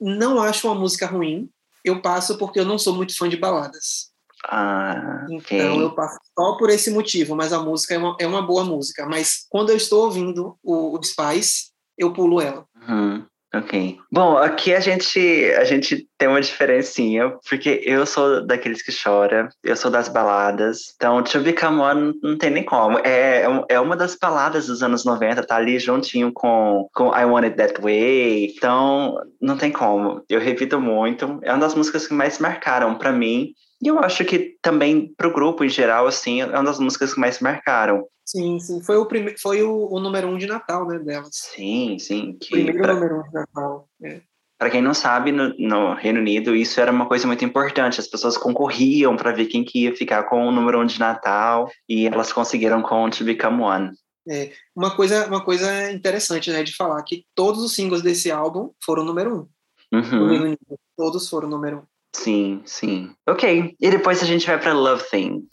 [0.00, 1.48] Não acho uma música ruim.
[1.84, 4.10] Eu passo porque eu não sou muito fã de baladas.
[4.44, 5.60] Ah, okay.
[5.60, 8.64] Então eu passo só por esse motivo, mas a música é uma, é uma boa
[8.64, 9.06] música.
[9.06, 12.66] Mas quando eu estou ouvindo o, o Spice, eu pulo ela.
[12.88, 13.24] Uhum.
[13.54, 13.98] Ok.
[14.12, 15.18] Bom, aqui a gente
[15.56, 20.92] a gente tem uma diferencinha, porque eu sou daqueles que chora, eu sou das baladas.
[20.94, 22.98] Então, To Become One não tem nem como.
[22.98, 27.44] É, é uma das baladas dos anos 90, tá ali juntinho com, com I Want
[27.44, 28.54] It That Way.
[28.54, 30.22] Então, não tem como.
[30.28, 31.38] Eu repito muito.
[31.42, 33.54] É uma das músicas que mais marcaram para mim.
[33.80, 37.20] E eu acho que também pro grupo em geral, assim, é uma das músicas que
[37.20, 38.04] mais marcaram.
[38.28, 38.82] Sim, sim.
[38.82, 39.34] Foi o, prime...
[39.38, 41.30] foi o, o número um de Natal, né, delas.
[41.32, 42.36] Sim, sim.
[42.38, 42.92] Que Primeiro pra...
[42.92, 43.88] número um de Natal.
[44.04, 44.20] É.
[44.58, 48.00] Para quem não sabe, no, no, Reino Unido isso era uma coisa muito importante.
[48.00, 51.70] As pessoas concorriam para ver quem que ia ficar com o número um de Natal
[51.88, 53.92] e elas conseguiram com To Become One.
[54.28, 58.72] É, uma coisa, uma coisa interessante, né, de falar que todos os singles desse álbum
[58.84, 59.48] foram número
[59.90, 59.96] um.
[59.96, 60.54] Uhum.
[60.94, 61.82] Todos foram número um.
[62.14, 63.10] Sim, sim.
[63.26, 63.74] Ok.
[63.80, 65.46] E depois a gente vai para Love Thing.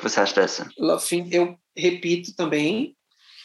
[0.00, 0.66] Que você acha dessa?
[1.06, 2.96] Thing, eu repito também,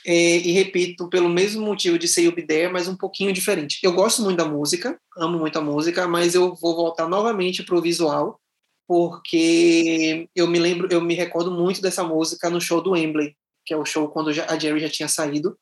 [0.05, 3.77] é, e repito pelo mesmo motivo de ser You Be There, mas um pouquinho diferente.
[3.83, 7.75] Eu gosto muito da música, amo muito a música, mas eu vou voltar novamente para
[7.75, 8.39] o visual,
[8.87, 13.35] porque eu me lembro, eu me recordo muito dessa música no show do Wembley,
[13.65, 15.57] que é o show quando a Jerry já tinha saído,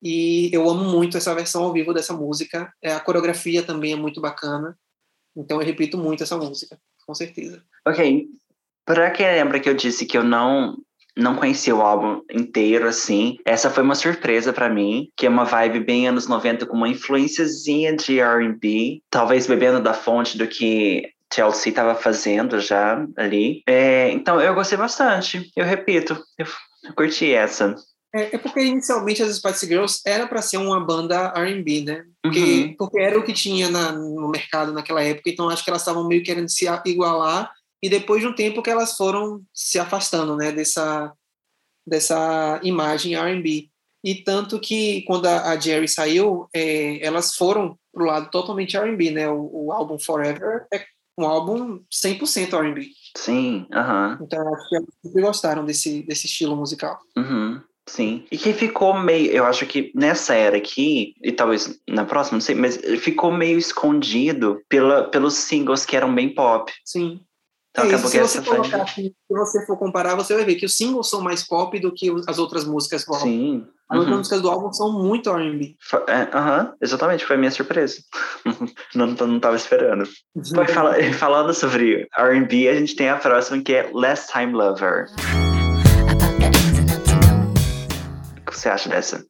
[0.00, 2.72] e eu amo muito essa versão ao vivo dessa música.
[2.80, 4.78] É, a coreografia também é muito bacana,
[5.36, 7.64] então eu repito muito essa música, com certeza.
[7.84, 8.28] Ok,
[8.86, 10.76] para quem lembra que eu disse que eu não
[11.16, 15.44] não conhecia o álbum inteiro assim, essa foi uma surpresa para mim, que é uma
[15.46, 21.08] vibe bem anos 90 com uma influenciazinha de R&B, talvez bebendo da fonte do que
[21.32, 23.62] Chelsea estava fazendo já ali.
[23.66, 26.46] É, então eu gostei bastante, eu repito, eu
[26.94, 27.74] curti essa.
[28.14, 32.04] É, é porque inicialmente as Spice Girls era para ser uma banda R&B, né?
[32.22, 32.74] Porque, uhum.
[32.78, 36.06] porque era o que tinha na, no mercado naquela época, então acho que elas estavam
[36.06, 37.50] meio querendo se igualar
[37.82, 41.12] e depois de um tempo que elas foram se afastando, né, dessa
[41.86, 43.68] dessa imagem R&B.
[44.04, 49.10] E tanto que quando a, a Jerry saiu, é, elas foram pro lado totalmente R&B,
[49.10, 49.28] né?
[49.28, 50.84] O, o, álbum Forever é
[51.18, 52.88] um álbum 100% R&B.
[53.16, 54.12] Sim, aham.
[54.12, 54.24] Uh -huh.
[54.26, 56.98] Então acho que elas sempre gostaram desse, desse estilo musical.
[57.16, 57.60] Uhum.
[57.88, 58.24] Sim.
[58.30, 59.30] E que ficou meio.
[59.30, 63.58] Eu acho que nessa era aqui, e talvez na próxima, não sei, mas ficou meio
[63.58, 66.72] escondido pela, pelos singles que eram bem pop.
[66.84, 67.20] Sim.
[67.76, 70.74] Então, é isso, se, você colocar, se você for comparar, você vai ver que os
[70.74, 73.26] singles são mais pop do que as outras músicas do álbum.
[73.26, 73.66] Sim.
[73.88, 74.18] As outras uhum.
[74.18, 75.76] músicas do álbum são muito R&B.
[76.08, 77.98] É, aham, uhum, exatamente, foi a minha surpresa.
[78.96, 80.08] não, não tava esperando.
[80.34, 80.66] Uhum.
[80.68, 85.08] Fala, falando sobre R&B, a gente tem a próxima que é Last Time Lover.
[88.40, 89.22] O que você acha dessa?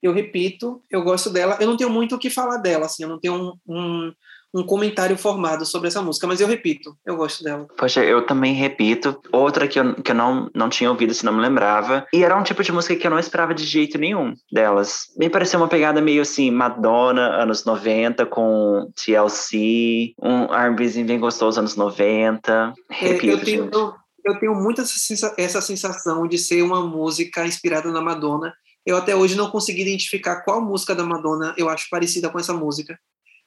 [0.00, 1.58] Eu repito, eu gosto dela.
[1.60, 4.12] Eu não tenho muito o que falar dela, assim, eu não tenho um, um
[4.54, 7.66] um comentário formado sobre essa música, mas eu repito, eu gosto dela.
[7.76, 9.20] Poxa, eu também repito.
[9.32, 12.06] Outra que eu, que eu não, não tinha ouvido, se não me lembrava.
[12.12, 15.06] E era um tipo de música que eu não esperava de jeito nenhum delas.
[15.16, 21.58] Me pareceu uma pegada meio assim, Madonna, anos 90, com TLC, um R&Bzinho bem gostoso,
[21.58, 22.74] anos 90.
[22.90, 23.92] Repito, é, eu tenho, eu,
[24.24, 28.54] eu tenho muito essa sensação de ser uma música inspirada na Madonna.
[28.86, 32.52] Eu até hoje não consegui identificar qual música da Madonna eu acho parecida com essa
[32.52, 32.96] música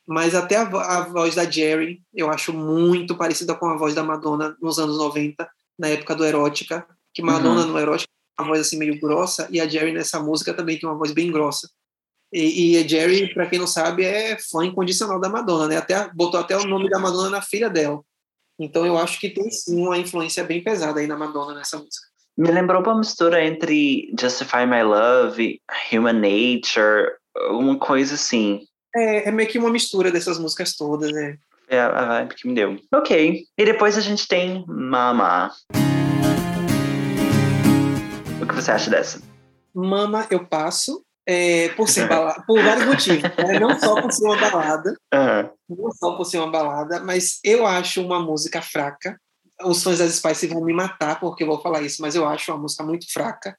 [0.07, 4.03] mas até a, a, voz da Jerry eu acho muito parecida com a voz da
[4.03, 5.47] Madonna nos anos 90,
[5.77, 7.73] na época do Erótica, que Madonna uhum.
[7.73, 10.97] no Erótica uma voz assim meio grossa, e a Jerry nessa música também tem uma
[10.97, 11.67] voz bem grossa.
[12.31, 15.77] E, e a Jerry, para quem não sabe, é fã incondicional da Madonna, né?
[15.77, 18.01] Até, botou até o nome da Madonna na filha dela.
[18.59, 22.07] Então eu acho que tem sim uma influência bem pesada aí na Madonna nessa música.
[22.37, 25.59] Me lembrou uma mistura entre Justify My Love,
[25.91, 27.11] Human Nature,
[27.49, 28.61] uma coisa assim.
[28.97, 31.37] É, é meio que uma mistura dessas músicas todas, né?
[31.69, 32.79] É a vibe que me deu.
[32.91, 33.45] Ok.
[33.55, 35.51] E depois a gente tem Mama.
[38.41, 39.21] O que você acha dessa?
[39.75, 41.03] Mama, eu passo.
[41.29, 43.59] É, por ser balada, por vários motivos, né?
[43.59, 45.49] não só por ser uma balada, uhum.
[45.83, 49.19] não só por ser uma balada, mas eu acho uma música fraca.
[49.61, 52.49] Os fãs das Spice vão me matar porque eu vou falar isso, mas eu acho
[52.49, 53.57] uma música muito fraca.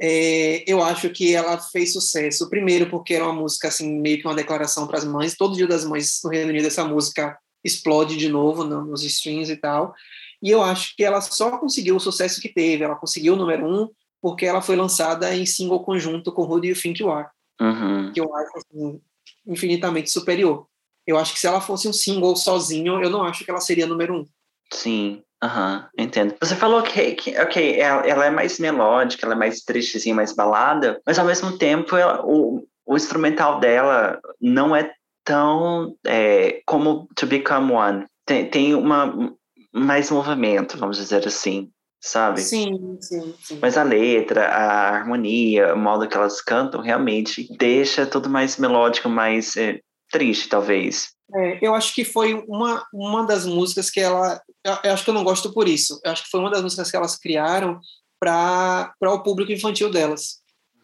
[0.00, 4.26] É, eu acho que ela fez sucesso, primeiro porque era uma música assim meio que
[4.26, 5.36] uma declaração para as mães.
[5.36, 9.50] Todo Dia das Mães no Reino Unido essa música explode de novo no, nos streams
[9.50, 9.94] e tal.
[10.42, 12.84] E eu acho que ela só conseguiu o sucesso que teve.
[12.84, 13.88] Ela conseguiu o número um
[14.20, 17.28] porque ela foi lançada em single conjunto com Who Do You Think You Are,
[17.60, 18.10] uhum.
[18.10, 19.00] que eu acho assim,
[19.46, 20.66] infinitamente superior.
[21.06, 23.86] Eu acho que se ela fosse um single sozinho, eu não acho que ela seria
[23.86, 24.26] número um.
[24.72, 25.22] Sim.
[25.44, 26.34] Aham, uhum, entendo.
[26.40, 30.34] Você falou que, que ok, ela, ela, é mais melódica, ela é mais tristezinha, mais
[30.34, 34.90] balada, mas ao mesmo tempo ela, o, o instrumental dela não é
[35.22, 38.06] tão é, como To Become One.
[38.24, 39.36] Tem, tem uma
[39.70, 41.68] mais movimento, vamos dizer assim,
[42.00, 42.40] sabe?
[42.40, 43.58] Sim, sim, sim.
[43.60, 49.10] Mas a letra, a harmonia, o modo que elas cantam realmente deixa tudo mais melódico,
[49.10, 49.78] mais é,
[50.10, 51.12] triste, talvez.
[51.34, 54.40] É, eu acho que foi uma, uma das músicas que ela.
[54.64, 56.00] Eu acho que eu não gosto por isso.
[56.02, 57.80] Eu acho que foi uma das músicas que elas criaram
[58.18, 60.38] para o público infantil delas.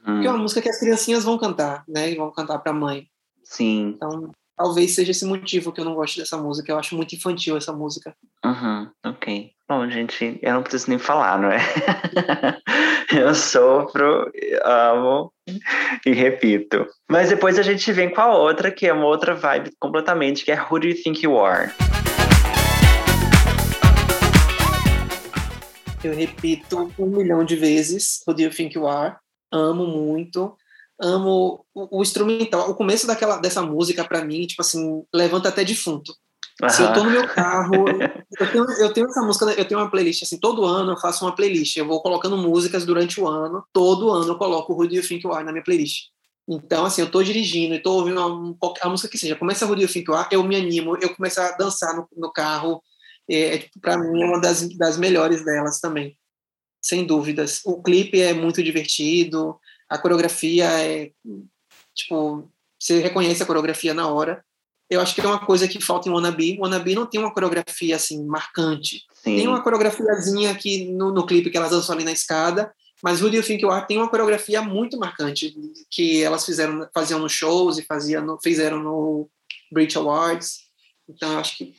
[0.07, 0.21] Hum.
[0.21, 2.11] Que é uma música que as criancinhas vão cantar, né?
[2.11, 3.07] E vão cantar para a mãe.
[3.43, 3.95] Sim.
[3.97, 6.71] Então, talvez seja esse motivo que eu não gosto dessa música.
[6.71, 8.15] Eu acho muito infantil essa música.
[8.45, 9.51] Uhum, ok.
[9.67, 11.61] Bom, gente, eu não preciso nem falar, não é?
[13.17, 14.31] eu sofro,
[14.65, 15.33] amo
[16.05, 16.87] e repito.
[17.09, 20.53] Mas depois a gente vem com a outra, que é uma outra vibe completamente, que
[20.53, 21.73] é Who Do You Think You Are?
[26.03, 29.17] Eu repito um milhão de vezes Who Do You Think You Are?
[29.53, 30.57] Amo muito
[31.01, 32.71] amo o, o instrumental.
[32.71, 36.15] O começo daquela, dessa música, para mim, tipo assim, levanta até defunto.
[36.63, 36.69] Uhum.
[36.69, 37.73] Se eu tô no meu carro,
[38.39, 41.25] eu tenho, eu tenho essa música, eu tenho uma playlist, assim, todo ano eu faço
[41.25, 44.89] uma playlist, eu vou colocando músicas durante o ano, todo ano eu coloco o Who
[44.89, 46.09] Do You Think You Are na minha playlist.
[46.47, 49.69] Então, assim, eu tô dirigindo e tô ouvindo uma, a música que seja, começa a
[49.69, 52.31] Who Do You Think You Are, eu me animo, eu começo a dançar no, no
[52.31, 52.83] carro,
[53.31, 56.17] é, é tipo, pra mim é uma das, das melhores delas também,
[56.83, 57.61] sem dúvidas.
[57.65, 59.59] O clipe é muito divertido,
[59.91, 61.11] a coreografia é
[61.95, 64.43] tipo você reconhece a coreografia na hora
[64.89, 67.97] eu acho que é uma coisa que falta em Wannabe Wannabe não tem uma coreografia
[67.97, 69.37] assim marcante Sim.
[69.37, 72.73] tem uma coreografiazinha aqui no, no clipe que elas dançam ali na escada
[73.03, 75.55] mas Who Do You Think You Are tem uma coreografia muito marcante
[75.91, 79.29] que elas fizeram faziam nos shows e faziam no, fizeram no
[79.73, 80.61] Brit Awards
[81.09, 81.75] então eu acho que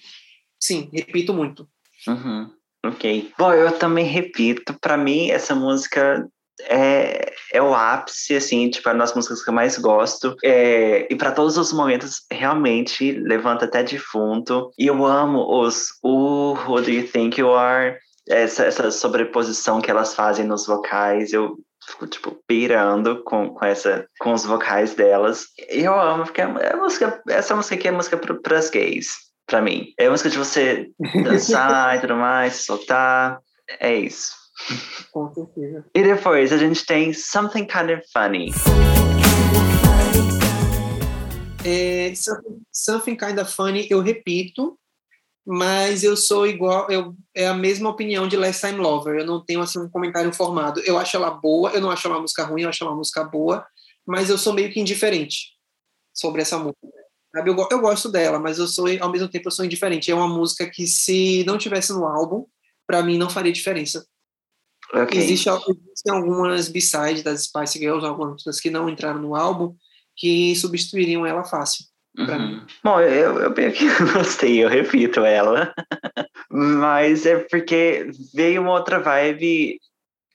[0.62, 1.68] sim repito muito
[2.08, 2.50] uhum.
[2.86, 6.28] ok bom eu também repito para mim essa música
[6.70, 10.36] é, é o ápice, assim, tipo, é uma das músicas que eu mais gosto.
[10.44, 14.72] É, e para todos os momentos, realmente levanta até defunto.
[14.78, 17.98] E eu amo os uh, Who Do You Think You Are?
[18.30, 21.34] Essa, essa sobreposição que elas fazem nos vocais.
[21.34, 21.58] Eu
[21.88, 25.48] fico, tipo, pirando com, com, essa, com os vocais delas.
[25.70, 29.16] E eu amo, porque é, é música, essa música aqui é música para as gays,
[29.52, 29.94] para mim.
[30.00, 30.90] É música de você
[31.26, 33.42] dançar e tudo mais, soltar.
[33.82, 34.32] É isso.
[35.12, 35.86] Com certeza.
[35.94, 38.52] E depois a gente tem Something Kind of Funny.
[41.66, 42.14] É,
[42.72, 44.80] something Kind of Funny, eu repito,
[45.46, 49.20] mas eu sou igual, eu, é a mesma opinião de Last Time Lover.
[49.20, 50.80] Eu não tenho assim, um comentário formado.
[50.86, 52.98] Eu acho ela boa, eu não acho ela uma música ruim, eu acho ela uma
[52.98, 53.66] música boa,
[54.08, 55.50] mas eu sou meio que indiferente
[56.14, 57.01] sobre essa música.
[57.34, 57.50] Sabe?
[57.50, 60.12] Eu, eu gosto dela, mas eu sou, ao mesmo tempo, eu sou indiferente.
[60.12, 62.46] É uma música que, se não tivesse no álbum,
[62.86, 64.06] para mim não faria diferença.
[64.94, 65.20] Okay.
[65.20, 69.74] Existe, existem algumas b-sides das Spice Girls, algumas músicas que não entraram no álbum,
[70.18, 71.86] que substituiriam ela fácil.
[72.18, 72.66] Uhum.
[72.84, 75.74] Bom, eu, eu bem que gostei, eu repito ela.
[76.52, 79.80] Mas é porque veio uma outra vibe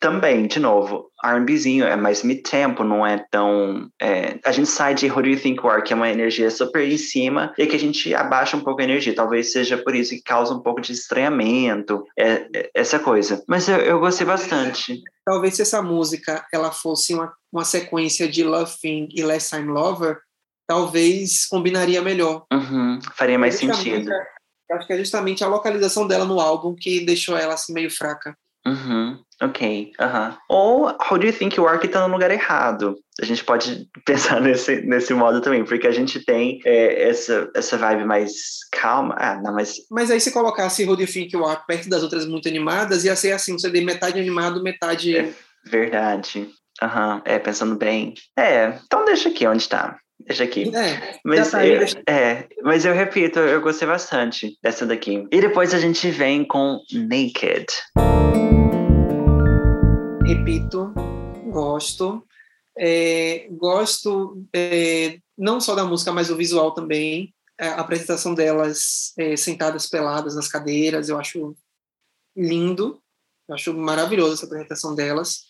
[0.07, 3.91] também, de novo, R&Bzinho é mais mid-tempo, não é tão...
[4.01, 6.89] É, a gente sai de Who Do You Think Are, que é uma energia super
[6.89, 9.17] em cima, e que a gente abaixa um pouco a energia.
[9.17, 13.43] Talvez seja por isso que causa um pouco de estranhamento, é, é, essa coisa.
[13.49, 15.03] Mas eu, eu, gostei bastante.
[15.25, 19.67] Talvez se essa música ela fosse uma, uma sequência de Love Thing e Last Time
[19.69, 20.19] Lover,
[20.69, 22.45] talvez combinaria melhor.
[22.53, 24.09] Uhum, faria mais sentido.
[24.71, 28.37] Acho que é justamente a localização dela no álbum que deixou ela assim meio fraca.
[28.67, 30.37] Uhum, ok, uhum.
[30.49, 32.97] Ou How Do You Think You Are que tá no lugar errado?
[33.20, 37.76] A gente pode pensar nesse, nesse modo também, porque a gente tem é, essa, essa
[37.76, 38.32] vibe mais
[38.72, 39.14] calma.
[39.18, 39.76] Ah, não, mas...
[39.91, 43.05] Mas aí se colocasse How Do You Think You Are perto das outras muito animadas,
[43.05, 45.16] ia ser assim, você CD metade animado, metade...
[45.16, 45.32] É
[45.64, 46.49] verdade.
[46.82, 47.22] Aham, uhum.
[47.24, 48.14] é, pensando bem.
[48.39, 49.99] É, então deixa aqui onde tá.
[50.26, 50.74] Deixa aqui.
[50.74, 55.26] É, mas, tá eu, é, mas eu repito, eu gostei bastante dessa daqui.
[55.30, 57.66] E depois a gente vem com Naked
[60.27, 60.93] repito,
[61.53, 62.27] gosto.
[62.77, 67.33] É, gosto é, não só da música, mas do visual também.
[67.59, 71.57] A apresentação delas é, sentadas peladas nas cadeiras, eu acho
[72.37, 73.01] lindo.
[73.49, 75.45] Eu acho maravilhoso essa apresentação delas.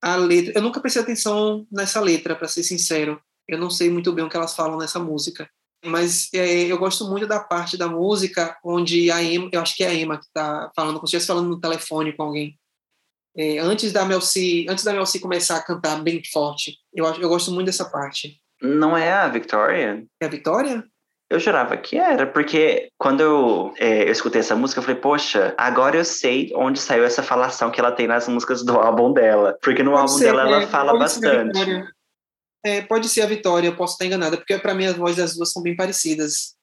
[0.00, 3.20] A letra, eu nunca prestei atenção nessa letra, para ser sincero.
[3.48, 5.48] Eu não sei muito bem o que elas falam nessa música.
[5.84, 9.84] Mas é, eu gosto muito da parte da música onde a Emma, eu acho que
[9.84, 12.58] é a Emma que está falando, como se estivesse falando no telefone com alguém
[13.38, 16.76] é, antes da Melci, antes da Melci começar a cantar bem forte.
[16.92, 18.40] Eu eu gosto muito dessa parte.
[18.60, 20.04] Não é a Victoria?
[20.20, 20.84] É a Victoria?
[21.30, 25.54] Eu jurava que era, porque quando eu, é, eu escutei essa música, eu falei, poxa,
[25.58, 29.56] agora eu sei onde saiu essa falação que ela tem nas músicas do álbum dela.
[29.62, 31.86] Porque no pode álbum ser, dela ela é, fala bastante.
[32.64, 35.36] É, pode ser a Vitória, eu posso estar enganada, porque para mim as vozes das
[35.36, 36.56] duas são bem parecidas.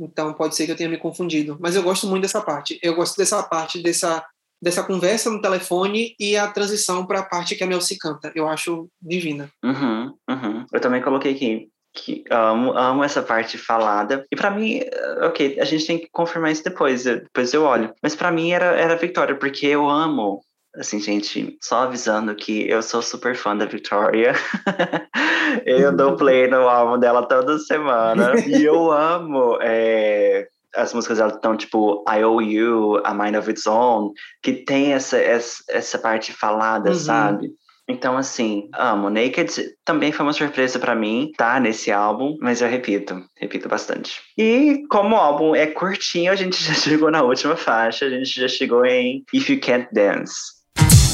[0.00, 1.58] Então pode ser que eu tenha me confundido.
[1.60, 2.80] Mas eu gosto muito dessa parte.
[2.82, 4.24] Eu gosto dessa parte, dessa
[4.66, 8.32] dessa conversa no telefone e a transição para a parte que a Mel se canta.
[8.34, 9.48] Eu acho divina.
[9.64, 10.66] Uhum, uhum.
[10.72, 14.26] Eu também coloquei aqui que amo, amo essa parte falada.
[14.28, 14.80] E para mim,
[15.22, 17.94] ok, a gente tem que confirmar isso depois, depois eu olho.
[18.02, 20.40] Mas para mim era, era Victoria, porque eu amo.
[20.74, 24.34] Assim, gente, só avisando que eu sou super fã da Victoria.
[25.64, 28.32] eu dou play no álbum dela toda semana.
[28.44, 33.50] e eu amo é, as músicas dela estão tipo I Owe You, A Mind of
[33.50, 34.12] Its Own,
[34.42, 36.96] que tem essa, essa, essa parte falada, uhum.
[36.96, 37.50] sabe?
[37.88, 39.08] Então, assim, amo.
[39.08, 39.48] Naked
[39.84, 41.60] também foi uma surpresa para mim, tá?
[41.60, 44.20] Nesse álbum, mas eu repito, repito bastante.
[44.36, 48.40] E como o álbum é curtinho, a gente já chegou na última faixa, a gente
[48.40, 50.56] já chegou em If You Can't Dance.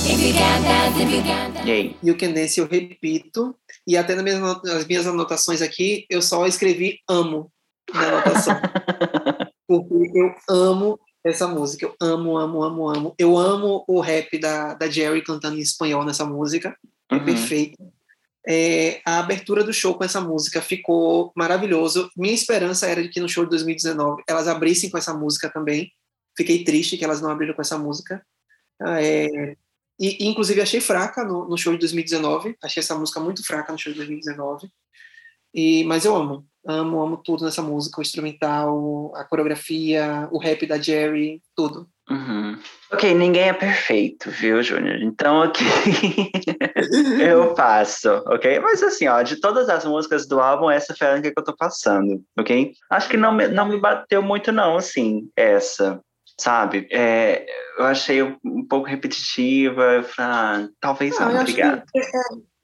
[0.05, 1.69] If you dance, if you can't dance.
[1.69, 1.97] E aí?
[2.03, 3.55] You Can Dance eu repito,
[3.87, 7.53] e até nas minhas, nas minhas anotações aqui, eu só escrevi amo
[7.95, 8.61] na anotação.
[9.81, 11.87] porque eu amo essa música.
[11.87, 13.15] Eu amo, amo, amo, amo.
[13.19, 16.77] Eu amo o rap da, da Jerry cantando em espanhol nessa música.
[17.11, 17.25] É uhum.
[17.25, 17.79] perfeito.
[18.47, 22.11] É, a abertura do show com essa música ficou maravilhoso.
[22.17, 25.93] Minha esperança era de que no show de 2019 elas abrissem com essa música também.
[26.37, 28.25] Fiquei triste que elas não abriram com essa música.
[28.85, 29.57] É,
[30.01, 32.57] e, inclusive, achei fraca no, no, show de 2019.
[32.63, 34.69] Achei essa música muito fraca no show de 2019.
[35.55, 40.67] E, mas eu amo amo, amo tudo nessa música, o instrumental, a coreografia, o rap
[40.67, 41.89] da Jerry, tudo.
[42.11, 42.59] Uhum.
[42.93, 45.01] Ok, ninguém é perfeito, viu, Júnior?
[45.03, 45.65] Então aqui
[47.23, 48.59] eu passo, ok?
[48.61, 51.45] Mas assim, ó, de todas as músicas do álbum, essa foi a única que eu
[51.45, 52.73] tô passando, ok?
[52.91, 56.01] Acho que não me, não me bateu muito, não, assim, essa.
[56.39, 56.87] sabe?
[56.91, 57.47] É,
[57.79, 59.83] eu achei um pouco repetitiva.
[59.95, 61.85] Eu falei, ah, talvez não, não obrigado.
[61.93, 62.03] Que, é,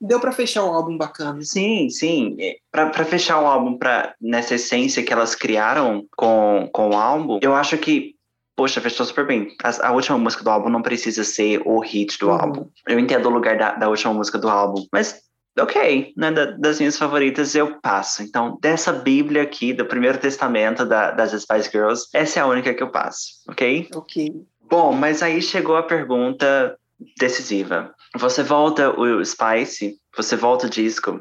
[0.01, 1.43] deu para fechar o álbum bacana.
[1.43, 2.37] Sim, sim.
[2.71, 7.55] Para fechar o álbum pra, nessa essência que elas criaram com, com o álbum, eu
[7.55, 8.17] acho que
[8.57, 9.55] poxa, fechou super bem.
[9.63, 12.33] A, a, última música do álbum não precisa ser o hit do uhum.
[12.33, 12.69] álbum.
[12.89, 15.23] Eu entendo o lugar da, da última música do álbum, mas
[15.57, 18.21] ok, né, da, das minhas favoritas eu passo.
[18.21, 22.75] Então, dessa Bíblia aqui, do Primeiro Testamento da, das Spice Girls, essa é a única
[22.75, 23.89] que eu passo, ok?
[23.95, 24.45] Ok.
[24.69, 26.77] Bom, mas aí chegou a pergunta
[27.17, 27.95] decisiva.
[28.17, 31.21] Você volta o Spice, você volta o disco,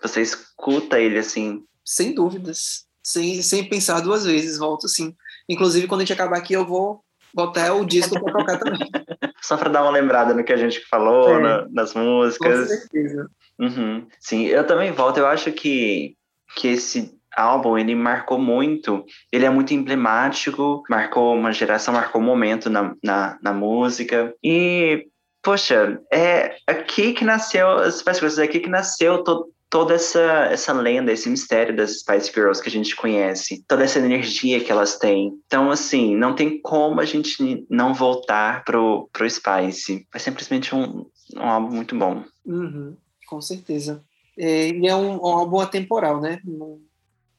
[0.00, 1.64] você escuta ele assim?
[1.84, 2.86] Sem dúvidas.
[3.02, 5.14] Sem, sem pensar duas vezes, volto sim.
[5.48, 8.78] Inclusive, quando a gente acabar aqui, eu vou botar o disco para tocar também.
[9.42, 12.60] Só para dar uma lembrada no que a gente falou, é, na, nas músicas.
[12.60, 13.30] Com certeza.
[13.58, 14.06] Uhum.
[14.20, 15.18] Sim, eu também volto.
[15.18, 16.16] Eu acho que,
[16.54, 19.04] que esse álbum ele marcou muito.
[19.32, 24.34] Ele é muito emblemático, marcou uma geração, marcou um momento na, na, na música.
[24.42, 25.06] E,
[25.48, 30.20] poxa, é aqui que nasceu, as Spice é aqui que nasceu todo toda essa,
[30.50, 34.70] essa lenda, esse mistério das Spice Girls que a gente conhece, toda essa energia que
[34.70, 35.38] elas têm.
[35.46, 40.06] Então, assim, não tem como a gente não voltar pro, pro Spice.
[40.14, 42.24] É simplesmente um, um álbum muito bom.
[42.46, 42.96] Uhum,
[43.26, 44.02] com certeza.
[44.38, 46.40] É, e é um, um, álbum atemporal, né?
[46.44, 46.78] Não,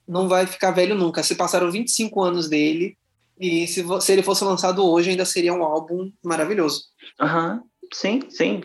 [0.08, 1.24] não vai ficar velho nunca.
[1.24, 2.96] Se passaram 25 anos dele,
[3.40, 6.84] e se, se ele fosse lançado hoje, ainda seria um álbum maravilhoso.
[7.20, 8.64] Aham, uhum, sim, sim.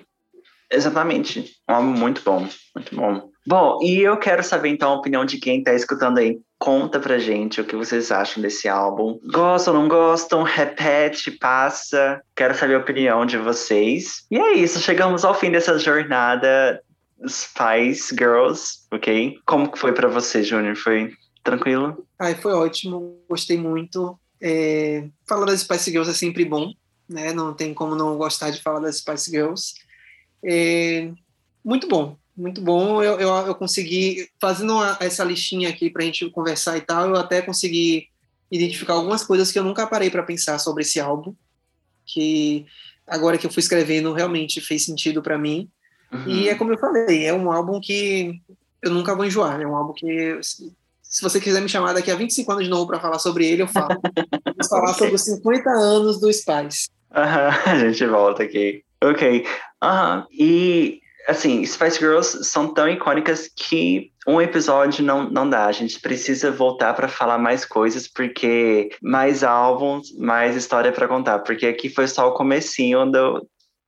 [0.70, 1.52] Exatamente.
[1.68, 3.30] Um álbum muito bom, muito bom.
[3.46, 6.40] Bom, e eu quero saber então a opinião de quem está escutando aí.
[6.58, 9.18] Conta pra gente o que vocês acham desse álbum.
[9.30, 10.42] Gostam, não gostam?
[10.42, 12.22] Repete, passa.
[12.34, 14.24] Quero saber a opinião de vocês.
[14.30, 16.82] E é isso, chegamos ao fim dessa jornada
[17.28, 19.36] Spice Girls, ok?
[19.44, 20.76] Como que foi para você, Júnior?
[20.76, 21.12] Foi
[21.42, 22.06] tranquilo?
[22.18, 24.18] Ai, foi ótimo, gostei muito.
[24.40, 25.06] É...
[25.28, 26.72] Falar das Spice Girls é sempre bom,
[27.14, 27.32] né?
[27.32, 29.74] Não tem como não gostar de falar das Spice Girls.
[30.44, 31.10] É...
[31.64, 33.02] Muito bom, muito bom.
[33.02, 37.08] Eu, eu, eu consegui, fazendo uma, essa listinha aqui para a gente conversar e tal,
[37.08, 38.08] eu até consegui
[38.50, 41.34] identificar algumas coisas que eu nunca parei para pensar sobre esse álbum,
[42.04, 42.66] que
[43.06, 45.70] agora que eu fui escrevendo realmente fez sentido para mim.
[46.12, 46.28] Uhum.
[46.28, 48.40] E é como eu falei, é um álbum que
[48.82, 49.60] eu nunca vou enjoar.
[49.60, 52.86] É um álbum que, se você quiser me chamar daqui a 25 anos de novo
[52.86, 54.00] para falar sobre ele, eu falo.
[54.44, 56.88] Vamos falar sobre os 50 anos do Spice.
[57.14, 57.70] Uhum.
[57.72, 58.82] A gente volta aqui.
[59.02, 59.46] Ok.
[59.82, 60.24] Uhum.
[60.32, 65.66] E assim, Spice Girls são tão icônicas que um episódio não, não dá.
[65.66, 71.40] A gente precisa voltar para falar mais coisas, porque mais álbuns, mais história para contar.
[71.40, 73.46] Porque aqui foi só o comecinho do,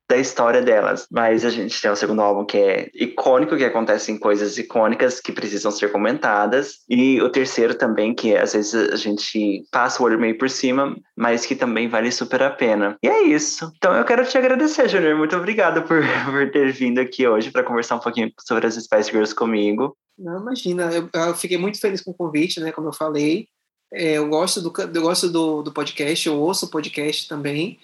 [0.09, 1.07] da história delas.
[1.11, 5.31] Mas a gente tem o segundo álbum que é icônico, que acontecem coisas icônicas que
[5.31, 6.79] precisam ser comentadas.
[6.89, 10.95] E o terceiro também, que às vezes a gente passa o olho meio por cima,
[11.15, 12.97] mas que também vale super a pena.
[13.03, 13.71] E é isso.
[13.77, 15.17] Então eu quero te agradecer, Junior.
[15.17, 19.11] Muito obrigado por, por ter vindo aqui hoje para conversar um pouquinho sobre as Spice
[19.11, 19.95] Girls comigo.
[20.17, 20.91] Não, imagina.
[20.91, 22.71] Eu, eu fiquei muito feliz com o convite, né?
[22.71, 23.47] Como eu falei.
[23.93, 27.79] É, eu gosto, do, eu gosto do, do podcast, eu ouço o podcast também.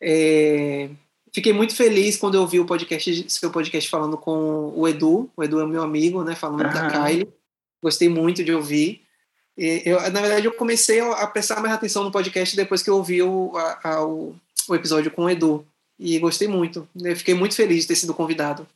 [0.00, 0.88] É,
[1.32, 5.30] Fiquei muito feliz quando eu vi o podcast, seu podcast falando com o Edu.
[5.36, 6.34] O Edu é meu amigo, né?
[6.34, 6.72] Falando uhum.
[6.72, 7.28] da Kylie.
[7.82, 9.02] Gostei muito de ouvir.
[9.56, 13.20] Eu, na verdade, eu comecei a prestar mais atenção no podcast depois que eu ouvi
[13.22, 14.34] o, a, a, o,
[14.68, 15.66] o episódio com o Edu.
[15.98, 16.88] E gostei muito.
[17.02, 18.66] Eu fiquei muito feliz de ter sido convidado.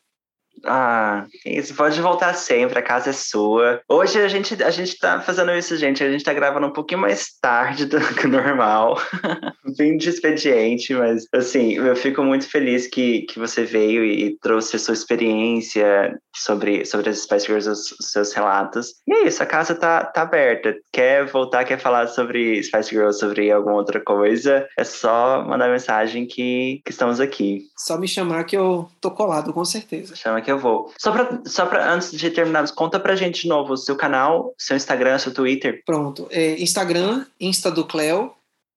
[0.65, 3.81] Ah, isso, pode voltar sempre, a casa é sua.
[3.89, 6.03] Hoje a gente, a gente tá fazendo isso, gente.
[6.03, 8.97] A gente tá gravando um pouquinho mais tarde do que normal.
[9.77, 14.77] Fim de expediente, mas assim, eu fico muito feliz que, que você veio e trouxe
[14.77, 18.95] a sua experiência sobre, sobre as Spice Girls, os, os seus relatos.
[19.07, 20.77] E é isso, a casa tá, tá aberta.
[20.93, 26.27] Quer voltar, quer falar sobre Spice Girls, sobre alguma outra coisa, é só mandar mensagem
[26.27, 27.63] que, que estamos aqui.
[27.77, 30.15] Só me chamar que eu tô colado, com certeza.
[30.15, 30.93] Chama que eu vou.
[30.99, 34.55] Só pra, só pra antes de terminarmos, conta pra gente de novo o seu canal,
[34.57, 35.83] seu Instagram, seu Twitter.
[35.85, 36.27] Pronto.
[36.31, 38.33] É, Instagram, Insta do Cleo.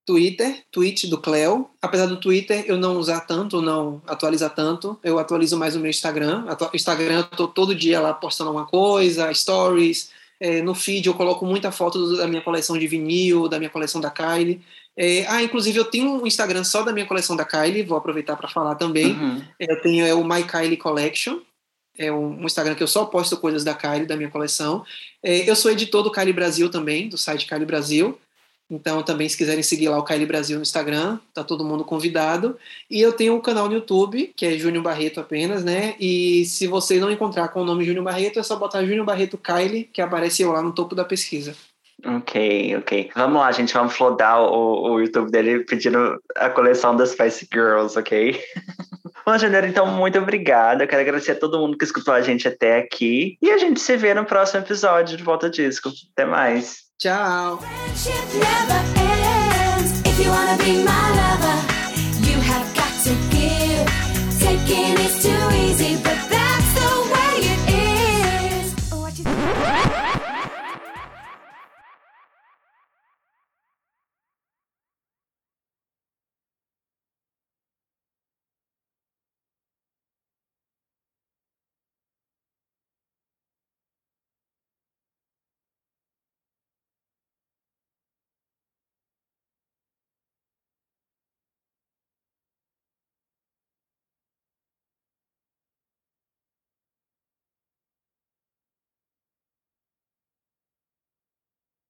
[0.06, 1.68] Twitter, tweet do Cleo.
[1.82, 5.90] Apesar do Twitter eu não usar tanto, não atualizar tanto, eu atualizo mais o meu
[5.90, 6.46] Instagram.
[6.74, 10.12] Instagram eu tô todo dia lá postando alguma coisa, stories.
[10.40, 14.00] É, no feed eu coloco muita foto da minha coleção de vinil, da minha coleção
[14.00, 14.62] da Kylie.
[14.98, 18.36] É, ah, inclusive eu tenho um Instagram só da minha coleção da Kylie, vou aproveitar
[18.36, 19.14] para falar também.
[19.14, 19.42] Uhum.
[19.60, 21.40] Eu tenho é o My Kylie Collection,
[21.98, 24.86] é um, Instagram que eu só posto coisas da Kylie, da minha coleção.
[25.24, 28.18] É, eu sou editor do Kylie Brasil também, do site Kylie Brasil.
[28.70, 32.58] Então, também, se quiserem seguir lá o Kylie Brasil no Instagram, tá todo mundo convidado.
[32.90, 35.96] E eu tenho um canal no YouTube, que é Júnior Barreto apenas, né?
[36.00, 39.38] E se você não encontrar com o nome Júnior Barreto, é só botar Júnior Barreto
[39.38, 41.56] Kylie, que aparece lá no topo da pesquisa.
[42.06, 43.12] Ok, ok.
[43.16, 43.74] Vamos lá, gente.
[43.74, 48.40] Vamos flodar o, o YouTube dele pedindo a coleção das Spice Girls, ok?
[49.26, 50.84] Bom, Janeiro, então, muito obrigada.
[50.84, 53.38] Eu quero agradecer a todo mundo que escutou a gente até aqui.
[53.42, 55.90] E a gente se vê no próximo episódio de Volta Disco.
[56.14, 56.84] Até mais.
[57.00, 57.60] Tchau.
[64.46, 66.35] Taking is too easy, but